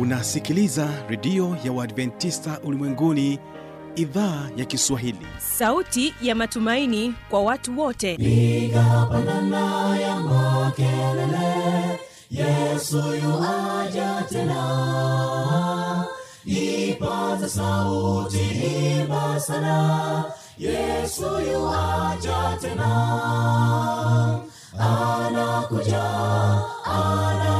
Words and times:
unasikiliza 0.00 0.88
redio 1.08 1.56
ya 1.64 1.72
uadventista 1.72 2.60
ulimwenguni 2.64 3.38
idhaa 3.96 4.48
ya 4.56 4.64
kiswahili. 4.64 5.26
Sauti 5.38 6.14
ya 6.22 6.34
matumaini 6.34 7.14
kwa 7.30 7.42
watu 7.42 7.80
wote. 7.80 8.16
Piga 8.16 9.06
pandana 9.10 9.96
ya 9.98 10.16
makelele 10.20 12.00
yesu 12.30 12.96
yuaja 12.96 14.24
tena. 14.28 16.04
Ipata 16.44 17.48
sauti 17.48 18.38
imba 19.00 19.40
sana 19.40 20.24
yesu 20.58 21.22
yuaja 21.52 22.58
tena. 22.60 22.90
Anakuja 24.78 26.02
anakuja 26.84 27.59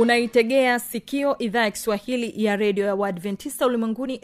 unaitegea 0.00 0.78
sikio 0.78 1.38
idhaa 1.38 1.62
ya 1.64 1.70
kiswahili 1.70 2.44
ya 2.44 2.56
redio 2.56 2.86
ya 2.86 2.94
uadventista 2.94 3.66
ulimwenguni 3.66 4.20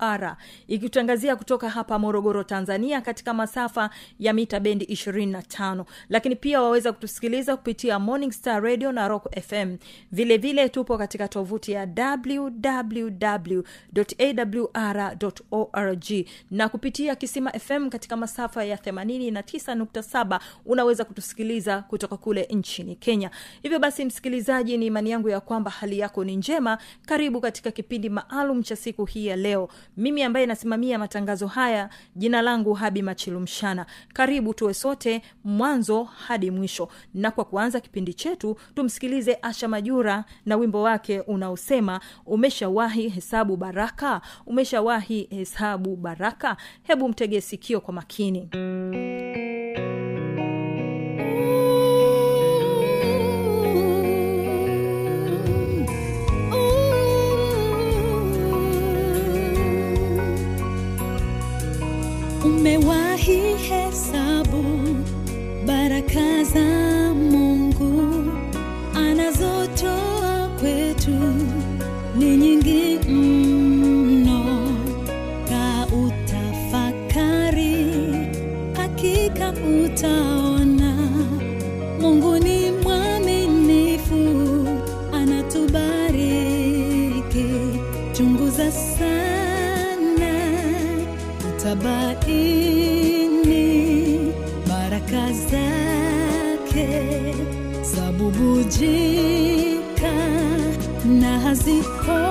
awr 0.00 0.36
ikitangazia 0.68 1.36
kutoka 1.36 1.68
hapa 1.68 1.98
morogoro 1.98 2.44
tanzania 2.44 3.00
katika 3.00 3.34
masafa 3.34 3.90
ya 4.18 4.32
mita 4.32 4.60
bendi 4.60 4.84
25 4.84 5.84
lakini 6.08 6.36
pia 6.36 6.62
waweza 6.62 6.92
kutusikiliza 6.92 7.56
kupitia 7.56 7.98
morning 7.98 8.32
star 8.32 8.62
radio 8.62 8.92
na 8.92 9.08
rock 9.08 9.40
fm 9.40 9.76
vilevile 10.12 10.36
vile 10.36 10.68
tupo 10.68 10.98
katika 10.98 11.28
tovuti 11.28 11.72
ya 11.72 11.88
wwwawr 11.96 13.54
org. 15.50 16.04
Na 16.50 16.68
kupitia 16.68 17.16
kisima 17.16 17.50
fm 17.52 17.88
katika 17.90 18.16
masafa 18.16 18.64
ya 18.64 18.76
89.7 18.76 20.40
unaweza 20.66 21.04
kutusikiliza 21.04 21.82
kutoka 21.82 22.16
kule 22.16 22.48
nchini 22.50 22.96
kenya. 22.96 23.30
Hivyo 23.62 23.78
basi 23.78 24.04
msikilizaji 24.04 24.78
ni 24.78 24.86
imani 24.86 25.13
yangu 25.14 25.28
ya 25.28 25.40
kwamba 25.40 25.70
hali 25.70 25.98
yako 25.98 26.24
ni 26.24 26.36
njema. 26.36 26.78
Karibu 27.06 27.40
katika 27.40 27.70
kipindi 27.70 28.08
maalum 28.08 28.62
cha 28.62 28.76
siku 28.76 29.04
hii 29.04 29.26
ya 29.26 29.36
leo. 29.36 29.68
Mimi 29.96 30.22
ambaye 30.22 30.46
nasimamia 30.46 30.98
matangazo 30.98 31.46
haya 31.46 31.90
jina 32.16 32.42
langu 32.42 32.72
habi 32.74 33.02
machilumshana 33.02 33.86
karibu 34.12 34.54
tuwe 34.54 34.74
sote 34.74 35.22
mwanzo 35.44 36.04
hadi 36.04 36.50
mwisho. 36.50 36.88
Na 37.14 37.30
kwa 37.30 37.44
kuanza 37.44 37.80
kipindi 37.80 38.14
chetu 38.14 38.56
tumsikilize 38.74 39.38
asha 39.42 39.68
majura 39.68 40.24
na 40.46 40.56
wimbo 40.56 40.82
wake 40.82 41.20
unaosema 41.20 42.00
umeshawahi 42.26 43.08
hesabu 43.08 43.56
baraka? 43.56 44.20
Umeshawahi 44.46 45.26
hesabu 45.30 45.96
baraka? 45.96 46.56
Hebu 46.82 47.08
mtegee 47.08 47.40
sikio 47.40 47.80
kwa 47.80 47.94
makini 47.94 48.48
umewahi 62.64 63.40
hesabu 63.68 64.64
baraka 65.66 66.44
za 66.44 66.68
mungu? 67.14 68.24
Anazotoa 68.94 70.48
kwetu 70.60 71.18
ni 72.18 72.36
nyingi 72.36 72.98
mno. 73.08 74.68
Ka 75.48 75.86
utafakari 76.04 77.86
hakika 78.76 79.52
utaona. 79.84 80.94
Mungu 82.00 82.38
ni 82.38 82.70
mwaminifu 82.70 84.24
anatubariki. 85.12 86.14
Chunguza 88.12 88.72
sana 88.72 89.24
utabaini 91.48 92.53
zabubujika 98.34 100.12
na 101.04 101.40
hazikomi 101.40 102.23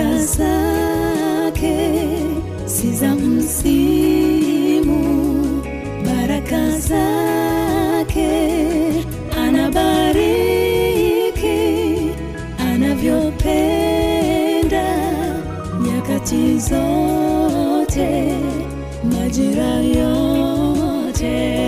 baraka 0.00 0.22
zake 0.24 1.76
si 2.66 2.92
za 2.92 3.14
msimu. 3.14 5.00
Baraka 6.04 6.70
zake 6.78 8.30
anabariki 9.38 10.40
anavyopenda 12.58 13.76
nyakati 15.82 16.58
zote 16.58 18.34
majira 19.12 19.74
yote 19.74 21.59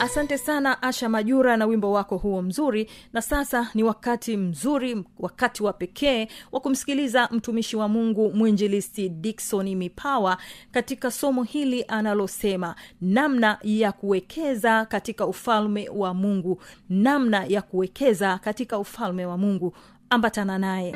asante 0.00 0.38
sana 0.38 0.82
asha 0.82 1.08
majura 1.08 1.56
na 1.56 1.66
wimbo 1.66 1.92
wako 1.92 2.16
huo 2.16 2.42
mzuri. 2.42 2.90
Na 3.12 3.22
sasa 3.22 3.68
ni 3.74 3.82
wakati 3.82 4.36
mzuri 4.36 5.04
wakati 5.18 5.62
wa 5.62 5.72
pekee 5.72 6.28
wa 6.52 6.60
kumsikiliza 6.60 7.28
mtumishi 7.32 7.76
wa 7.76 7.88
mungu 7.88 8.32
mwinjilisti 8.34 9.08
dikson 9.08 9.74
mipawa 9.74 10.36
katika 10.70 11.10
somo 11.10 11.42
hili 11.42 11.84
analosema 11.88 12.74
namna 13.00 13.58
ya 13.62 13.92
kuwekeza 13.92 14.84
katika 14.86 15.26
ufalme 15.26 15.88
wa 15.88 16.14
mungu. 16.14 16.62
Namna 16.88 17.44
ya 17.44 17.62
kuwekeza 17.62 18.38
katika 18.38 18.78
ufalme 18.78 19.26
wa 19.26 19.38
mungu. 19.38 19.76
Ambatana 20.10 20.58
naye 20.58 20.94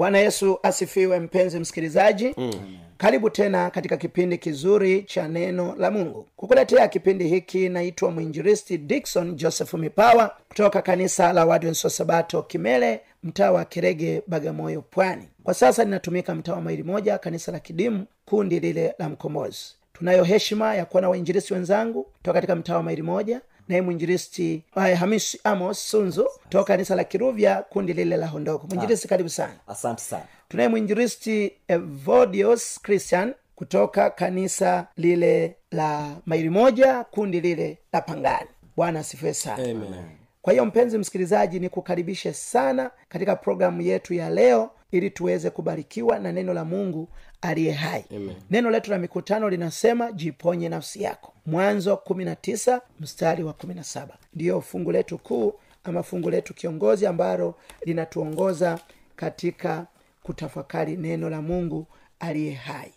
bwana 0.00 0.18
yesu 0.18 0.58
asifiwe 0.62 1.20
mpenzi 1.20 1.58
msikilizaji. 1.60 2.34
Mm. 2.36 2.52
karibu 2.98 3.30
tena 3.30 3.70
katika 3.70 3.96
kipindi 3.96 4.38
kizuri 4.38 5.02
cha 5.02 5.28
neno 5.28 5.74
la 5.78 5.90
mungu. 5.90 6.26
Kukuletea 6.36 6.88
kipindi 6.88 7.28
hiki 7.28 7.68
naitwa 7.68 8.10
mwinjiristi 8.10 8.78
dikson 8.78 9.36
joseph 9.36 9.74
mipawa 9.74 10.36
kutoka 10.48 10.82
kanisa 10.82 11.32
la 11.32 11.44
wadwenso 11.44 11.90
sabato 11.90 12.42
kimele 12.42 13.00
mtaa 13.22 13.50
wa 13.52 13.64
kerege 13.64 14.22
bagamoyo 14.26 14.82
pwani. 14.82 15.28
Kwa 15.44 15.54
sasa 15.54 15.84
ninatumika 15.84 16.34
mtaa 16.34 16.52
wa 16.52 16.60
maili 16.60 16.82
moja 16.82 17.18
kanisa 17.18 17.52
la 17.52 17.58
kidimu 17.60 18.06
kundi 18.24 18.60
lile 18.60 18.94
la 18.98 19.08
mkombozi. 19.08 19.64
Tunayo 19.92 20.24
heshima 20.24 20.74
ya 20.74 20.84
kuwa 20.84 21.00
na 21.02 21.08
wainjirisi 21.08 21.54
wenzangu 21.54 22.02
kutoka 22.02 22.32
katika 22.34 22.56
mtaa 22.56 22.76
wa 22.76 22.82
maili 22.82 23.02
moja 23.02 23.40
naye 23.70 23.82
mwinjiristi 23.82 24.62
uh, 24.76 24.82
hamisi 24.84 25.40
amos 25.44 25.90
sunzu 25.90 26.28
toka 26.48 26.64
kanisa 26.64 26.94
la 26.94 27.04
kiruvya 27.04 27.62
kundi 27.62 27.92
lile 27.92 28.16
la 28.16 28.26
hondoko. 28.26 28.66
Mwinjiristi 28.66 29.08
karibu 29.08 29.28
sana. 29.28 29.52
Asante 29.66 30.02
sana. 30.02 30.24
Tunaye 30.48 30.68
mwinjiristi 30.68 31.52
evodios 31.68 32.80
christian 32.82 33.34
kutoka 33.54 34.10
kanisa 34.10 34.86
lile 34.96 35.56
la 35.70 36.16
maili 36.26 36.50
moja 36.50 37.04
kundi 37.04 37.40
lile 37.40 37.78
la 37.92 38.00
pangani. 38.00 38.48
Bwana 38.76 39.00
asifiwe 39.00 39.34
sana. 39.34 39.62
Amen. 39.64 40.04
kwa 40.42 40.52
hiyo 40.52 40.64
mpenzi 40.66 40.98
msikilizaji 40.98 41.60
nikukaribishe 41.60 42.32
sana 42.32 42.90
katika 43.08 43.36
programu 43.36 43.80
yetu 43.82 44.14
ya 44.14 44.30
leo 44.30 44.70
ili 44.90 45.10
tuweze 45.10 45.50
kubarikiwa 45.50 46.18
na 46.18 46.32
neno 46.32 46.54
la 46.54 46.64
mungu 46.64 47.08
aliye 47.42 47.72
hai. 47.72 48.04
Amen. 48.16 48.34
neno 48.50 48.70
letu 48.70 48.90
la 48.90 48.98
mikutano 48.98 49.48
linasema 49.48 50.12
jiponye 50.12 50.68
nafsi 50.68 51.02
yako. 51.02 51.32
Mwanzo 51.46 51.94
19 52.06 52.80
mstari 53.00 53.42
wa 53.44 53.52
17 53.52 54.06
ndiyo 54.34 54.60
fungu 54.60 54.92
letu 54.92 55.18
kuu 55.18 55.54
ama 55.84 56.02
fungu 56.02 56.30
letu 56.30 56.54
kiongozi 56.54 57.06
ambalo 57.06 57.54
linatuongoza 57.84 58.78
katika 59.16 59.86
kutafakari 60.22 60.96
neno 60.96 61.30
la 61.30 61.42
mungu 61.42 61.86
aliye 62.20 62.52
hai. 62.52 62.92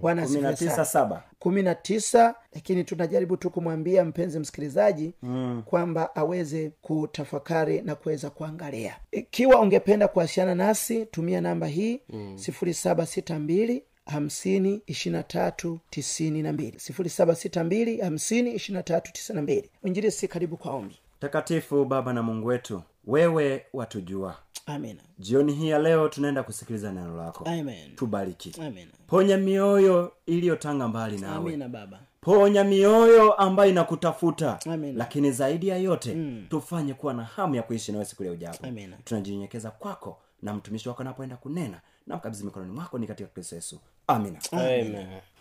Bwana 0.00 0.26
kumi 0.26 0.40
na 0.40 0.54
tisa 0.54 1.22
kumi 1.38 1.62
na 1.62 1.74
tisa 1.74 2.34
lakini 2.54 2.84
tunajaribu 2.84 3.36
tu 3.36 3.50
kumwambia 3.50 4.04
mpenzi 4.04 4.38
msikilizaji 4.38 5.12
mm. 5.22 5.62
kwamba 5.66 6.16
aweze 6.16 6.70
kutafakari 6.82 7.82
na 7.82 7.94
kuweza 7.94 8.30
kuangalia. 8.30 8.96
Ikiwa 9.12 9.60
ungependa 9.60 10.08
kuwasiliana 10.08 10.54
nasi 10.54 11.06
tumia 11.06 11.40
namba 11.40 11.66
hii 11.66 12.00
sifuri 12.34 12.74
saba 12.74 13.06
sita 13.06 13.38
mbili 13.38 13.82
hamsini 14.06 14.80
ishirina 14.86 15.22
tatu 15.22 15.78
tisini 15.90 16.42
na 16.42 16.52
mbili. 16.52 16.80
Sifuri 16.80 17.08
saba 17.10 17.34
sita 17.34 17.64
mbili 17.64 18.00
hamsini 18.00 18.52
ishirina 18.54 18.82
tatu 18.82 19.12
tisini 19.12 19.36
na 19.36 19.42
mbili. 19.42 19.70
Mwinjirisi 19.82 20.28
karibu 20.28 20.56
kwa 20.56 20.72
ombi. 20.72 20.96
Takatifu 21.20 21.84
baba 21.84 22.12
na 22.12 22.22
mungu 22.22 22.46
wetu 22.46 22.82
wewe 23.06 23.64
watujua 23.72 24.36
amina. 24.66 25.00
Jioni 25.18 25.52
hii 25.52 25.68
ya 25.68 25.78
leo 25.78 26.08
tunaenda 26.08 26.42
kusikiliza 26.42 26.92
neno 26.92 27.16
lako. 27.16 27.44
Amen. 27.44 27.96
Tubariki. 27.96 28.54
Amina 28.66 28.90
ponya 29.06 29.36
mioyo 29.36 30.12
iliyotanga 30.26 30.88
mbali 30.88 31.18
nawe. 31.18 31.36
Amina 31.36 31.68
baba. 31.68 32.00
Ponya 32.20 32.64
mioyo 32.64 33.32
ambayo 33.32 33.70
inakutafuta. 33.70 34.58
Amen. 34.66 34.96
lakini 34.96 35.32
zaidi 35.32 35.68
ya 35.68 35.76
yote 35.76 36.14
mm. 36.14 36.46
tufanye 36.50 36.94
kuwa 36.94 37.14
na 37.14 37.24
hamu 37.24 37.54
ya 37.54 37.62
kuishi 37.62 37.92
nawe 37.92 38.04
siku 38.04 38.24
ya 38.24 38.32
ujapo 38.32 38.66
Amen. 38.66 38.94
tunajinyenyekeza 39.04 39.70
kwako 39.70 40.18
na 40.42 40.54
mtumishi 40.54 40.88
wako 40.88 41.02
anapoenda 41.02 41.36
kunena 41.36 41.80
na 42.06 42.16
mkabidhi 42.16 42.44
mikononi 42.44 42.72
mwako 42.72 42.98
ni 42.98 43.06
katika 43.06 43.28
kristo 43.28 43.54
yesu. 43.56 43.80
Amina. 44.06 44.38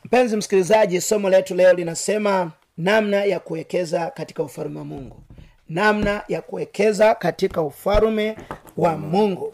Mpenzi 0.03 0.37
msikilizaji 0.37 1.01
somo 1.01 1.29
letu 1.29 1.55
leo 1.55 1.73
linasema 1.73 2.51
namna 2.77 3.23
ya 3.23 3.39
kuwekeza 3.39 4.11
katika 4.11 4.43
ufalume 4.43 4.79
wa 4.79 4.85
mungu 4.85 5.23
namna 5.69 6.21
ya 6.27 6.41
kuwekeza 6.41 7.15
katika 7.15 7.61
ufalume 7.61 8.37
wa 8.77 8.97
mungu. 8.97 9.53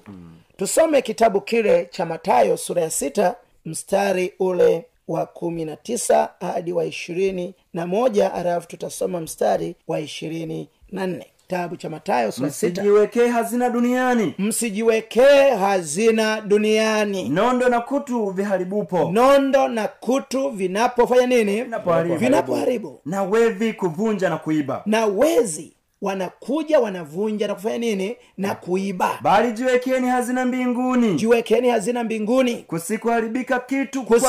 Tusome 0.57 1.01
kitabu 1.01 1.41
kile 1.41 1.85
cha 1.91 2.05
matayo 2.05 2.57
sura 2.57 2.81
ya 2.81 2.89
sita 2.89 3.35
mstari 3.65 4.33
ule 4.39 4.85
wa 5.07 5.25
kumi 5.25 5.65
na 5.65 5.75
tisa 5.75 6.29
hadi 6.39 6.73
wa 6.73 6.85
ishirini 6.85 7.53
na 7.73 7.87
moja 7.87 8.33
alafu 8.33 8.67
tutasoma 8.67 9.19
mstari 9.21 9.75
wa 9.87 9.99
ishirini 9.99 10.69
na 10.91 11.07
nne. 11.07 11.25
Kitabu 11.47 11.77
cha 11.77 11.89
matayo 11.89 12.31
sura 12.31 12.47
msijiwekee 12.47 13.27
hazina 13.27 13.69
duniani. 13.69 14.33
Msijiwekee 14.39 15.49
hazina 15.49 16.41
duniani. 16.41 17.29
Nondo 17.29 17.69
na 17.69 17.81
kutu 17.81 18.25
viharibupo. 18.29 19.11
Nondo 19.11 19.67
na 19.67 19.87
kutu 19.87 20.49
vinapofanya 20.49 21.27
nini? 21.27 21.63
Vinapoharibu. 21.63 22.15
vinapoharibu. 22.17 22.99
Na 23.05 23.23
wevi 23.23 23.73
kuvunja 23.73 24.29
na 24.29 24.37
kuiba. 24.37 24.81
Na 24.85 25.05
wezi 25.05 25.72
wanakuja 26.03 26.79
wanavunja 26.79 27.47
na 27.47 27.55
kufanya 27.55 27.77
nini? 27.77 28.15
Na 28.37 28.55
kuiba. 28.55 29.19
Bali 29.21 29.51
jiwekeni 29.51 30.07
hazina 30.07 30.45
mbinguni. 30.45 31.13
Jiwekeni 31.13 31.69
hazina 31.69 32.03
mbinguni. 32.03 32.55
Kusikuharibika 32.55 33.59
kitu 33.59 34.03
kwa, 34.03 34.19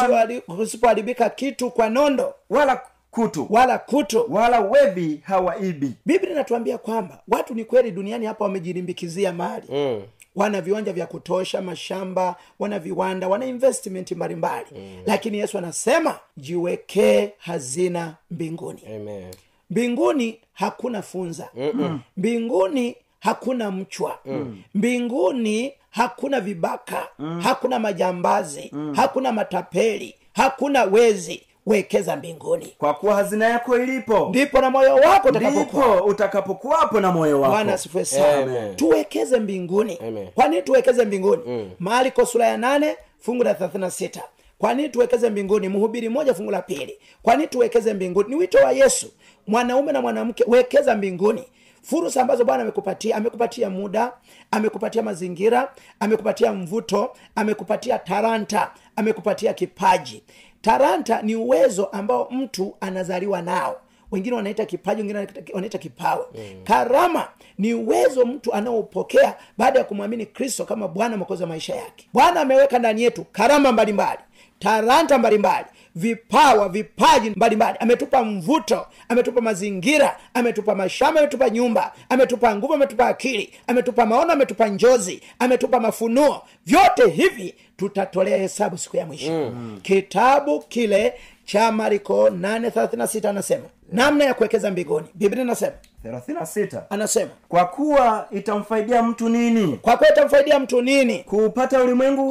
kusipoharibika 0.56 1.30
kitu 1.30 1.70
kwa 1.70 1.90
nondo. 1.90 2.34
Wala 2.50 2.80
kutu. 3.10 3.46
Wala 3.50 3.78
kutu. 3.78 4.24
Wala 4.28 4.60
wevi 4.60 5.20
hawaibi. 5.24 5.92
Biblia 6.06 6.32
inatuambia 6.32 6.78
kwamba 6.78 7.22
watu 7.28 7.54
ni 7.54 7.64
kweli 7.64 7.90
duniani 7.90 8.26
hapa 8.26 8.44
wamejirimbikizia 8.44 9.32
mali. 9.32 9.66
Mm. 9.72 10.02
wana 10.36 10.60
viwanja 10.60 10.92
vya 10.92 11.06
kutosha 11.06 11.62
mashamba 11.62 12.36
wana 12.58 12.78
viwanda 12.78 13.28
wana 13.28 13.46
investment 13.46 14.12
mbalimbali. 14.12 14.66
Mm. 14.72 15.02
lakini 15.06 15.38
yesu 15.38 15.58
anasema 15.58 16.18
jiwekee 16.36 17.30
hazina 17.38 18.14
mbinguni. 18.30 18.82
Amen. 18.96 19.34
Mbinguni 19.70 20.38
hakuna 20.52 21.02
funza. 21.02 21.48
Mm-mm. 21.54 22.00
mbinguni 22.16 22.96
hakuna 23.20 23.70
mchwa. 23.70 24.18
Mm. 24.24 24.62
mbinguni 24.74 25.72
hakuna 25.90 26.40
vibaka. 26.40 27.08
Mm. 27.18 27.40
hakuna 27.40 27.78
majambazi. 27.78 28.70
Mm. 28.72 28.94
hakuna 28.96 29.32
matapeli. 29.32 30.14
Hakuna 30.32 30.84
wezi. 30.84 31.42
Wekeza 31.66 32.16
mbinguni. 32.16 32.74
Kwa 32.78 32.94
kuwa 32.94 33.14
hazina 33.14 33.48
yako 33.48 33.78
ilipo 33.78 34.26
ndipo 34.28 34.60
na 34.60 34.70
moyo 34.70 34.94
wako 34.94 35.28
utakapokuwa. 35.28 36.04
utakapokuwapo 36.04 37.00
na 37.00 37.12
moyo 37.12 37.40
wako. 37.40 37.52
Bwana 37.54 37.72
asifiwe 37.74 38.04
sana. 38.04 38.42
Amen. 38.42 38.76
tuwekeze 38.76 39.40
mbinguni. 39.40 39.98
Amen. 40.08 40.28
kwa 40.34 40.48
nini 40.48 40.62
tuwekeze 40.62 41.04
mbinguni? 41.04 41.42
Mm. 41.46 41.70
marko 41.78 42.26
sura 42.26 42.46
ya 42.46 42.56
nane 42.56 42.96
fungu 43.20 43.44
la 43.44 43.54
thelathini 43.54 43.80
na 43.80 43.90
sita. 43.90 44.22
Kwa 44.58 44.74
nini 44.74 44.88
tuwekeze 44.88 45.30
mbinguni? 45.30 45.68
Mhubiri 45.68 46.08
moja 46.08 46.34
fungu 46.34 46.50
la 46.50 46.62
pili. 46.62 46.98
Kwa 47.22 47.36
nini 47.36 47.48
tuwekeze 47.48 47.94
mbinguni? 47.94 48.28
Ni 48.28 48.34
wito 48.36 48.58
wa 48.58 48.72
yesu 48.72 49.10
mwanaume 49.46 49.92
na 49.92 50.00
mwanamke 50.00 50.44
wekeza 50.46 50.96
mbinguni. 50.96 51.44
Fursa 51.82 52.22
ambazo 52.22 52.44
bwana 52.44 52.62
amekupatia 52.62 53.16
amekupatia 53.16 53.70
muda 53.70 54.12
amekupatia 54.50 55.02
mazingira 55.02 55.72
amekupatia 56.00 56.52
mvuto 56.52 57.12
amekupatia 57.34 57.98
taranta 57.98 58.70
amekupatia 58.96 59.52
kipaji. 59.54 60.22
Taranta 60.60 61.22
ni 61.22 61.36
uwezo 61.36 61.84
ambao 61.86 62.28
mtu 62.30 62.76
anazaliwa 62.80 63.42
nao. 63.42 63.80
Wengine 64.10 64.36
wanaita 64.36 64.64
kipaji 64.64 65.00
wengine 65.02 65.18
wanaita- 65.54 65.78
kipawa. 65.78 66.26
Mm. 66.34 66.64
karama 66.64 67.28
ni 67.58 67.74
uwezo 67.74 68.24
mtu 68.26 68.54
anaopokea 68.54 69.34
baada 69.58 69.78
ya 69.78 69.84
kumwamini 69.84 70.26
kristo 70.26 70.64
kama 70.64 70.88
bwana 70.88 71.16
mwokozi 71.16 71.42
wa 71.42 71.48
maisha 71.48 71.74
yake. 71.74 72.08
Bwana 72.12 72.40
ameweka 72.40 72.78
ndani 72.78 73.02
yetu 73.02 73.24
karama 73.32 73.72
mbalimbali 73.72 74.20
taranta 74.58 75.18
mbalimbali 75.18 75.66
vipawa 75.94 76.68
vipaji 76.68 77.30
mbalimbali. 77.30 77.78
Ametupa 77.80 78.24
mvuto 78.24 78.86
ametupa 79.08 79.40
mazingira 79.40 80.16
ametupa 80.34 80.74
mashamba 80.74 81.20
ametupa 81.20 81.50
nyumba 81.50 81.92
ametupa 82.08 82.56
nguvu 82.56 82.74
ametupa 82.74 83.06
akili 83.08 83.52
ametupa 83.66 84.06
maono 84.06 84.32
ametupa 84.32 84.68
njozi 84.68 85.22
ametupa 85.38 85.80
mafunuo. 85.80 86.42
Vyote 86.66 87.08
hivi 87.10 87.54
tutatolea 87.76 88.36
hesabu 88.38 88.78
siku 88.78 88.96
ya 88.96 89.06
mwisho. 89.06 89.32
Mm. 89.32 89.78
kitabu 89.82 90.60
kile 90.60 91.14
cha 91.44 91.72
mariko 91.72 92.28
836 92.28 93.28
anasema 93.28 93.64
namna 93.92 94.24
ya 94.24 94.34
kuwekeza 94.34 94.70
mbinguni. 94.70 95.06
Biblia 95.14 95.42
inasema 95.42 95.72
36 96.04 96.80
anasema 96.90 97.30
kwa 97.48 97.64
kuwa 97.64 98.26
itamfaidia 98.30 99.02
mtu 99.02 99.28
nini? 99.28 99.78
kwa 99.82 99.96
kuwa 99.96 100.10
itamfaidia 100.10 100.58
mtu 100.58 100.82
nini? 100.82 101.18
Kuupata 101.18 101.82
ulimwengu 101.82 102.30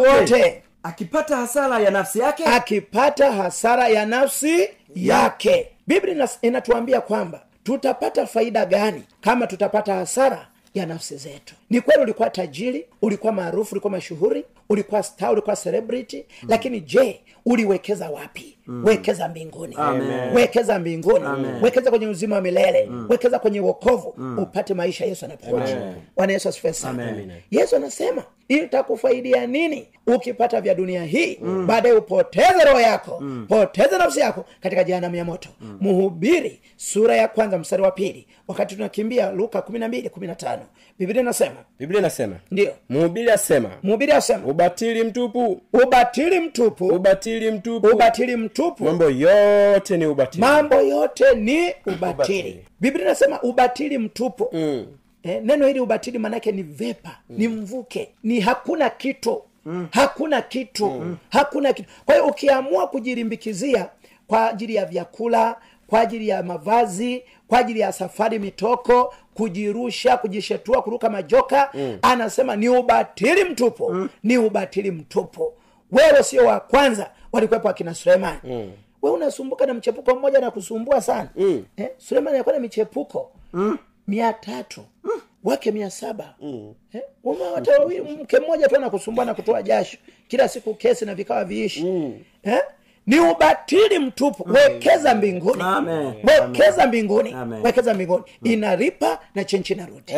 wote 0.00 0.62
akipata 0.84 1.36
hasara 1.36 1.80
ya 1.80 1.90
nafsi 1.90 2.18
yake. 2.18 2.44
Akipata 2.44 3.32
hasara 3.32 3.88
ya 3.88 4.06
nafsi 4.06 4.68
yake. 4.94 5.68
Biblia 5.86 6.28
inatuambia 6.42 7.00
kwamba 7.00 7.42
tutapata 7.64 8.26
faida 8.26 8.66
gani 8.66 9.02
kama 9.20 9.46
tutapata 9.46 9.94
hasara 9.94 10.48
ya 10.74 10.86
nafsi 10.86 11.16
zetu? 11.16 11.54
Ni 11.70 11.80
kweli 11.80 12.02
ulikuwa 12.02 12.30
tajiri 12.30 12.86
ulikuwa 13.02 13.32
maarufu 13.32 13.72
ulikuwa 13.74 13.90
mashuhuri 13.90 14.44
ulikuwa 14.68 15.02
star 15.02 15.32
ulikuwa 15.32 15.56
celebrity 15.56 16.16
hmm. 16.40 16.50
lakini 16.50 16.80
je 16.80 17.20
uliwekeza 17.46 18.10
wapi 18.10 18.53
mm. 18.66 18.84
wekeza 18.84 19.28
mbinguni. 19.28 19.74
Amen. 19.78 20.34
wekeza 20.34 20.78
mbinguni. 20.78 21.24
Wekeza 21.62 21.90
kwenye 21.90 22.06
uzima 22.06 22.34
wa 22.36 22.42
milele. 22.42 22.86
Mm. 22.90 23.06
wekeza 23.10 23.38
kwenye 23.38 23.60
uokovu 23.60 24.14
mm. 24.16 24.38
upate 24.38 24.74
maisha 24.74 25.04
yesu 25.04 25.24
anapoacha 25.24 25.94
bwana 26.16 26.32
yesu 26.32 26.48
asifiwe 26.48 26.72
sana. 26.72 27.14
Yesu 27.50 27.76
anasema 27.76 28.22
itakufaidia 28.48 29.46
nini 29.46 29.88
ukipata 30.06 30.60
vya 30.60 30.74
dunia 30.74 31.04
hii? 31.04 31.38
Mm. 31.42 31.66
baadaye 31.66 31.94
upoteze 31.94 32.64
roho 32.64 32.80
yako. 32.80 33.18
Mm. 33.20 33.46
poteze 33.48 33.98
nafsi 33.98 34.20
yako 34.20 34.44
katika 34.60 34.84
jehanamu 34.84 35.16
ya 35.16 35.24
moto. 35.24 35.48
Mm. 35.60 35.78
mhubiri 35.80 36.60
sura 36.76 37.16
ya 37.16 37.28
kwanza 37.28 37.58
mstari 37.58 37.82
wa 37.82 37.90
pili. 37.90 38.26
Wakati 38.48 38.74
tunakimbia 38.74 39.30
luka 39.30 39.62
kumi 39.62 39.78
na 39.78 39.88
mbili 39.88 40.08
kumi 40.08 40.26
na 40.26 40.34
tano. 40.34 40.62
Biblia 40.98 41.22
inasema 41.22 41.56
biblia 41.78 41.98
inasema 42.00 42.36
ndio 42.50 42.72
mhubiri 42.90 43.30
asema 43.30 43.70
mhubiri 43.82 44.12
asema 44.12 44.46
ubatili 44.46 45.04
mtupu. 45.04 45.60
Ubatili 45.72 46.40
mtupu. 46.40 46.86
Ubatili 46.86 47.50
mtupu. 47.50 47.86
Ubatili 47.86 48.36
mtupu 48.36 48.53
mambo 48.84 49.04
yote 49.10 49.96
ni 49.96 50.06
ubatili 50.06 50.40
mambo 50.40 50.74
yote 50.76 51.34
ni 51.34 51.58
ubatili 51.86 52.12
Ubatili. 52.12 52.64
biblia 52.80 53.04
inasema 53.04 53.42
ubatili 53.42 53.98
mtupu 53.98 54.48
mm. 54.52 54.86
eh, 55.22 55.40
neno 55.44 55.66
hili 55.66 55.80
ubatili 55.80 56.18
maanake 56.18 56.52
ni 56.52 56.62
vepa 56.62 57.16
mm. 57.30 57.36
ni 57.38 57.48
mvuke 57.48 58.08
ni 58.22 58.40
hakuna 58.40 58.90
kitu 58.90 59.42
mm. 59.64 59.88
hakuna 59.90 60.42
kitu 60.42 60.86
mm. 60.90 61.16
hakuna 61.30 61.72
kitu 61.72 61.88
kwa 62.06 62.14
hiyo 62.14 62.26
ukiamua 62.26 62.86
kujirimbikizia 62.88 63.88
kwa 64.26 64.50
ajili 64.50 64.74
ya 64.74 64.84
vyakula 64.86 65.56
kwa 65.86 66.00
ajili 66.00 66.28
ya 66.28 66.42
mavazi 66.42 67.22
kwa 67.48 67.58
ajili 67.58 67.80
ya 67.80 67.92
safari 67.92 68.38
mitoko 68.38 69.14
kujirusha 69.34 70.16
kujishetua 70.16 70.82
kuruka 70.82 71.10
majoka 71.10 71.70
mm. 71.74 71.98
anasema 72.02 72.56
ni 72.56 72.68
ubatili 72.68 73.44
mtupu 73.44 73.90
mm. 73.92 74.08
ni 74.22 74.38
ubatili 74.38 74.90
mtupu 74.90 75.52
wewe 75.92 76.22
sio 76.22 76.46
wa 76.46 76.60
kwanza 76.60 77.10
walikuwepo 77.34 77.68
akina 77.68 77.94
sulemani 77.94 78.38
mm. 78.44 78.72
We 79.02 79.10
unasumbuka 79.10 79.66
na 79.66 79.74
mchepuko 79.74 80.14
mmoja 80.14 80.40
na 80.40 80.50
kusumbua 80.50 81.00
sana. 81.00 81.28
Mm. 81.36 81.64
eh, 81.76 81.88
sulemani 81.98 82.34
alikuwa 82.36 82.54
na 82.54 82.60
michepuko. 82.60 83.30
Mm. 83.52 83.78
mia 84.08 84.32
tatu. 84.32 84.84
Mm. 85.04 85.10
wake 85.44 85.72
mia 85.72 85.90
saba. 85.90 86.34
Mm. 86.42 86.74
eh, 86.92 87.02
umewata 87.24 87.72
mke 88.20 88.38
mmoja 88.40 88.68
tu 88.68 88.76
anakusumbua 88.76 89.24
na 89.24 89.34
kutoa 89.34 89.62
jasho. 89.62 89.98
Kila 90.28 90.48
siku 90.48 90.74
kesi 90.74 91.04
na 91.04 91.14
vikawa 91.14 91.44
viishi. 91.44 91.84
Mm. 91.84 92.18
eh? 92.42 92.60
ni 93.06 93.20
ubatili 93.20 93.98
mtupu. 93.98 94.48
Wekeza 94.52 95.14
mbinguni. 95.14 95.62
Amen. 95.62 96.14
wekeza 96.24 96.86
mbinguni. 96.86 97.32
Amen. 97.32 97.62
wekeza 97.62 97.94
mbinguni. 97.94 98.24
Inaripa 98.44 99.20
na 99.34 99.44
chenchi 99.44 99.74
narudi 99.74 100.12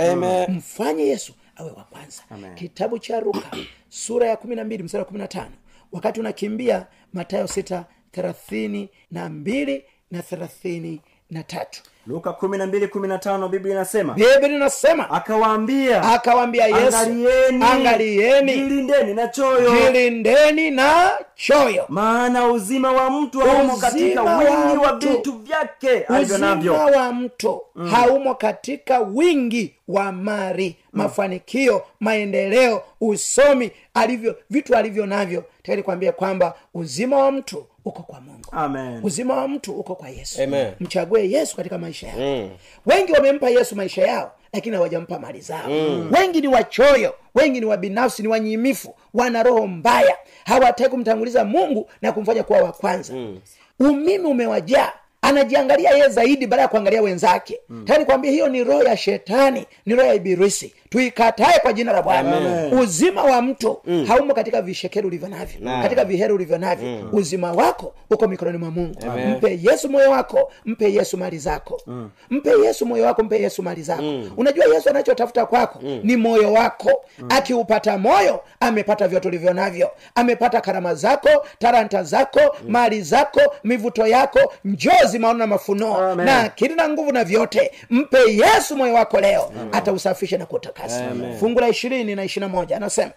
mfanye 0.49 1.03
yesu 1.07 1.33
awe 1.57 1.71
wa 1.71 1.85
kwanza. 1.85 2.23
Kitabu 2.55 2.99
cha 2.99 3.21
ruka 3.21 3.57
sura 3.89 4.27
ya 4.29 4.37
kumi 4.37 4.57
na 4.57 4.65
mbili 4.65 4.83
mstari 4.83 5.01
wa 5.03 5.05
kumi 5.09 5.19
na 5.21 5.29
tano 5.29 5.51
wakati 5.97 6.21
unakimbia 6.21 6.87
matayo 7.13 7.47
sita 7.47 7.87
thelathini 8.13 8.91
na 9.11 9.29
mbili 9.29 9.85
na 10.11 10.23
thelathini 10.23 11.01
na 11.31 11.43
tatu 11.43 11.83
luka 12.07 12.31
12:15 12.31 13.49
biblia 13.49 13.75
inasema 13.75 14.15
biblia 14.15 14.49
inasema 14.57 15.11
akawaambia 15.11 16.03
akawaambia 16.03 16.67
yesu 16.67 16.97
angalieni 16.97 17.65
angalieni 17.65 18.53
jilindeni 18.55 19.15
na 19.15 19.29
choyo. 19.29 19.71
jilindeni 19.71 20.71
na 20.71 21.11
choyo. 21.35 21.85
Maana 21.89 22.47
uzima 22.47 22.93
wa 22.93 23.11
mtu 23.11 23.41
haumo 23.41 23.77
katika 23.77 24.23
wingi 24.23 24.77
wa 24.85 24.97
vitu 24.97 25.33
vyake 25.33 26.01
alivyonavyo 26.01 26.73
uzima 26.75 26.97
wa 27.01 27.13
mtu 27.13 27.61
mm. 27.75 27.89
haumo 27.91 28.35
katika 28.35 28.99
wingi 29.01 29.75
wa 29.89 30.13
mali 30.13 30.77
mm. 30.93 31.03
mafanikio 31.03 31.83
maendeleo 32.01 32.83
usomi 33.01 33.71
alivyo 33.95 34.37
vitu 34.51 34.77
alivyo 34.77 35.07
navyo. 35.07 35.45
Tayari 35.63 35.83
kuambia 35.83 36.13
kwamba 36.13 36.55
uzima 36.75 37.17
wa 37.17 37.33
mtu 37.33 37.67
uko 37.85 38.03
kwa 38.03 38.21
mungu. 38.21 38.45
Amen. 38.53 39.01
Uzima 39.03 39.35
wa 39.37 39.49
mtu 39.49 39.73
uko 39.73 39.95
kwa 39.95 40.09
yesu. 40.09 40.43
Amen. 40.43 40.73
mchague 40.81 41.31
yesu 41.31 41.57
katika 41.57 41.79
maisha 41.79 41.96
yao 42.03 42.19
mm. 42.19 42.51
wengi 42.87 43.13
wamempa 43.13 43.51
yesu 43.51 43.77
maisha 43.77 44.03
yao 44.03 44.33
lakini 44.53 44.77
hawajampa 44.77 45.19
mali 45.19 45.41
zao 45.41 45.71
mm. 45.71 46.13
wengi 46.21 46.41
ni 46.41 46.49
wachoyo 46.49 47.15
wengi 47.35 47.61
ni 47.61 47.67
wabinafsi 47.67 48.23
ni 48.23 48.29
wanyimifu 48.29 48.95
wana 49.15 49.43
roho 49.43 49.67
mbaya 49.67 50.17
hawataki 50.45 50.91
kumtanguliza 50.91 51.45
mungu 51.45 51.91
na 52.03 52.13
kumfanya 52.13 52.43
kuwa 52.43 52.59
wa 52.59 52.73
kwanza 52.73 53.15
mm. 53.15 53.41
umimi 53.81 54.25
umewajaa 54.27 54.93
anajiangalia 55.23 55.91
yeye 55.91 56.09
zaidi 56.09 56.47
baada 56.47 56.63
ya 56.63 56.69
kuangalia 56.69 57.03
wenzake 57.03 57.61
mm. 57.69 57.85
tayari 57.85 58.05
kwambia 58.05 58.31
hiyo 58.31 58.49
ni 58.49 58.65
roho 58.65 58.83
ya 58.83 58.97
shetani 58.97 59.67
ni 59.87 59.95
roho 59.95 60.09
ya 60.09 60.15
ibilisi 60.15 60.75
tuikatae 60.91 61.59
kwa 61.59 61.73
jina 61.73 61.93
la 61.93 62.03
bwana. 62.03 62.67
Uzima 62.83 63.23
wa 63.23 63.43
mtu 63.43 63.79
mm. 63.87 64.05
haumo 64.07 64.35
katika 64.35 64.63
vishekeri 64.63 65.07
ulivyo 65.07 65.29
navyo 65.29 65.61
katika 65.83 66.05
viheri 66.05 66.33
ulivyo 66.33 66.59
navyo 66.59 66.89
mm. 66.89 67.09
uzima 67.13 67.53
wako 67.53 67.95
uko 68.11 68.29
mikononi 68.29 68.59
mwa 68.59 68.71
mungu. 68.71 68.97
Mpe 69.37 69.59
yesu 69.63 69.89
moyo 69.91 70.11
wako 70.11 70.53
mpe 70.65 70.93
yesu 70.93 71.17
mali 71.17 71.39
zako. 71.39 71.81
Mm. 71.87 72.11
mpe 72.31 72.51
yesu 72.65 72.87
moyo 72.87 73.05
wako 73.05 73.23
mpe 73.23 73.41
yesu 73.43 73.63
mali 73.63 73.83
zako. 73.83 74.03
Mm. 74.03 74.31
unajua 74.37 74.65
yesu 74.75 74.91
anachotafuta 74.91 75.47
kwako 75.47 75.79
mm. 75.83 76.01
ni 76.03 76.17
moyo 76.17 76.53
wako. 76.53 77.05
Mm. 77.19 77.29
akiupata 77.31 77.99
moyo 77.99 78.41
amepata 78.61 79.09
vyote 79.09 79.29
ulivyo 79.29 79.53
navyo 79.55 79.91
amepata 80.15 80.61
karama 80.61 80.95
zako 80.95 81.29
taranta 81.59 82.03
zako 82.03 82.41
mm. 82.41 82.71
mali 82.71 83.03
zako 83.03 83.41
mivuto 83.65 84.07
yako 84.07 84.53
njozi 84.65 85.19
maono 85.19 85.39
na 85.39 85.47
mafunuo 85.47 86.15
na 86.15 86.41
akili 86.41 86.75
na 86.75 86.89
nguvu 86.89 87.13
na 87.13 87.25
vyote. 87.25 87.71
Mpe 87.91 88.19
yesu 88.37 88.77
moyo 88.77 88.95
wako 88.95 89.21
leo. 89.21 89.53
Atausafisha 89.73 90.39
na 90.39 90.47
kutakasa 90.77 91.05
fungu 91.41 91.61
la 91.61 91.69
ishirini 91.69 92.15
na 92.15 92.25
ishirina 92.25 92.49
moja 92.49 92.77
anasema. 92.77 93.11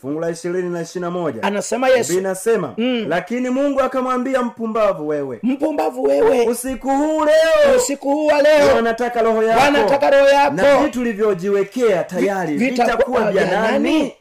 Fungu 0.00 0.20
la 0.20 0.30
ishirini 0.30 0.70
na 0.70 0.82
ishirina 0.82 1.10
moja. 1.10 1.42
Anasema 1.42 1.88
yesu. 1.88 2.18
Inasema 2.18 2.74
lakini 3.08 3.50
mungu 3.50 3.80
akamwambia 3.80 4.42
mpumbavu 4.42 5.08
wewe 5.08 5.38
mpumbavu 5.42 6.02
wewe. 6.02 6.46
Usiku 6.46 6.88
huu 6.90 7.24
leo. 7.24 7.76
Usiku 7.76 8.10
huu 8.10 8.26
wa 8.26 8.42
leo. 8.42 8.74
Wanataka 8.76 9.22
roho 9.22 9.42
yako. 9.42 9.60
Wanataka 9.62 10.10
roho 10.10 10.50
na 10.50 10.82
vitu 10.84 11.00
ulivyojiwekea 11.00 12.04
tayari 12.04 12.56
vitakuwa 12.56 13.32
vya 13.32 13.50
nani? 13.50 14.12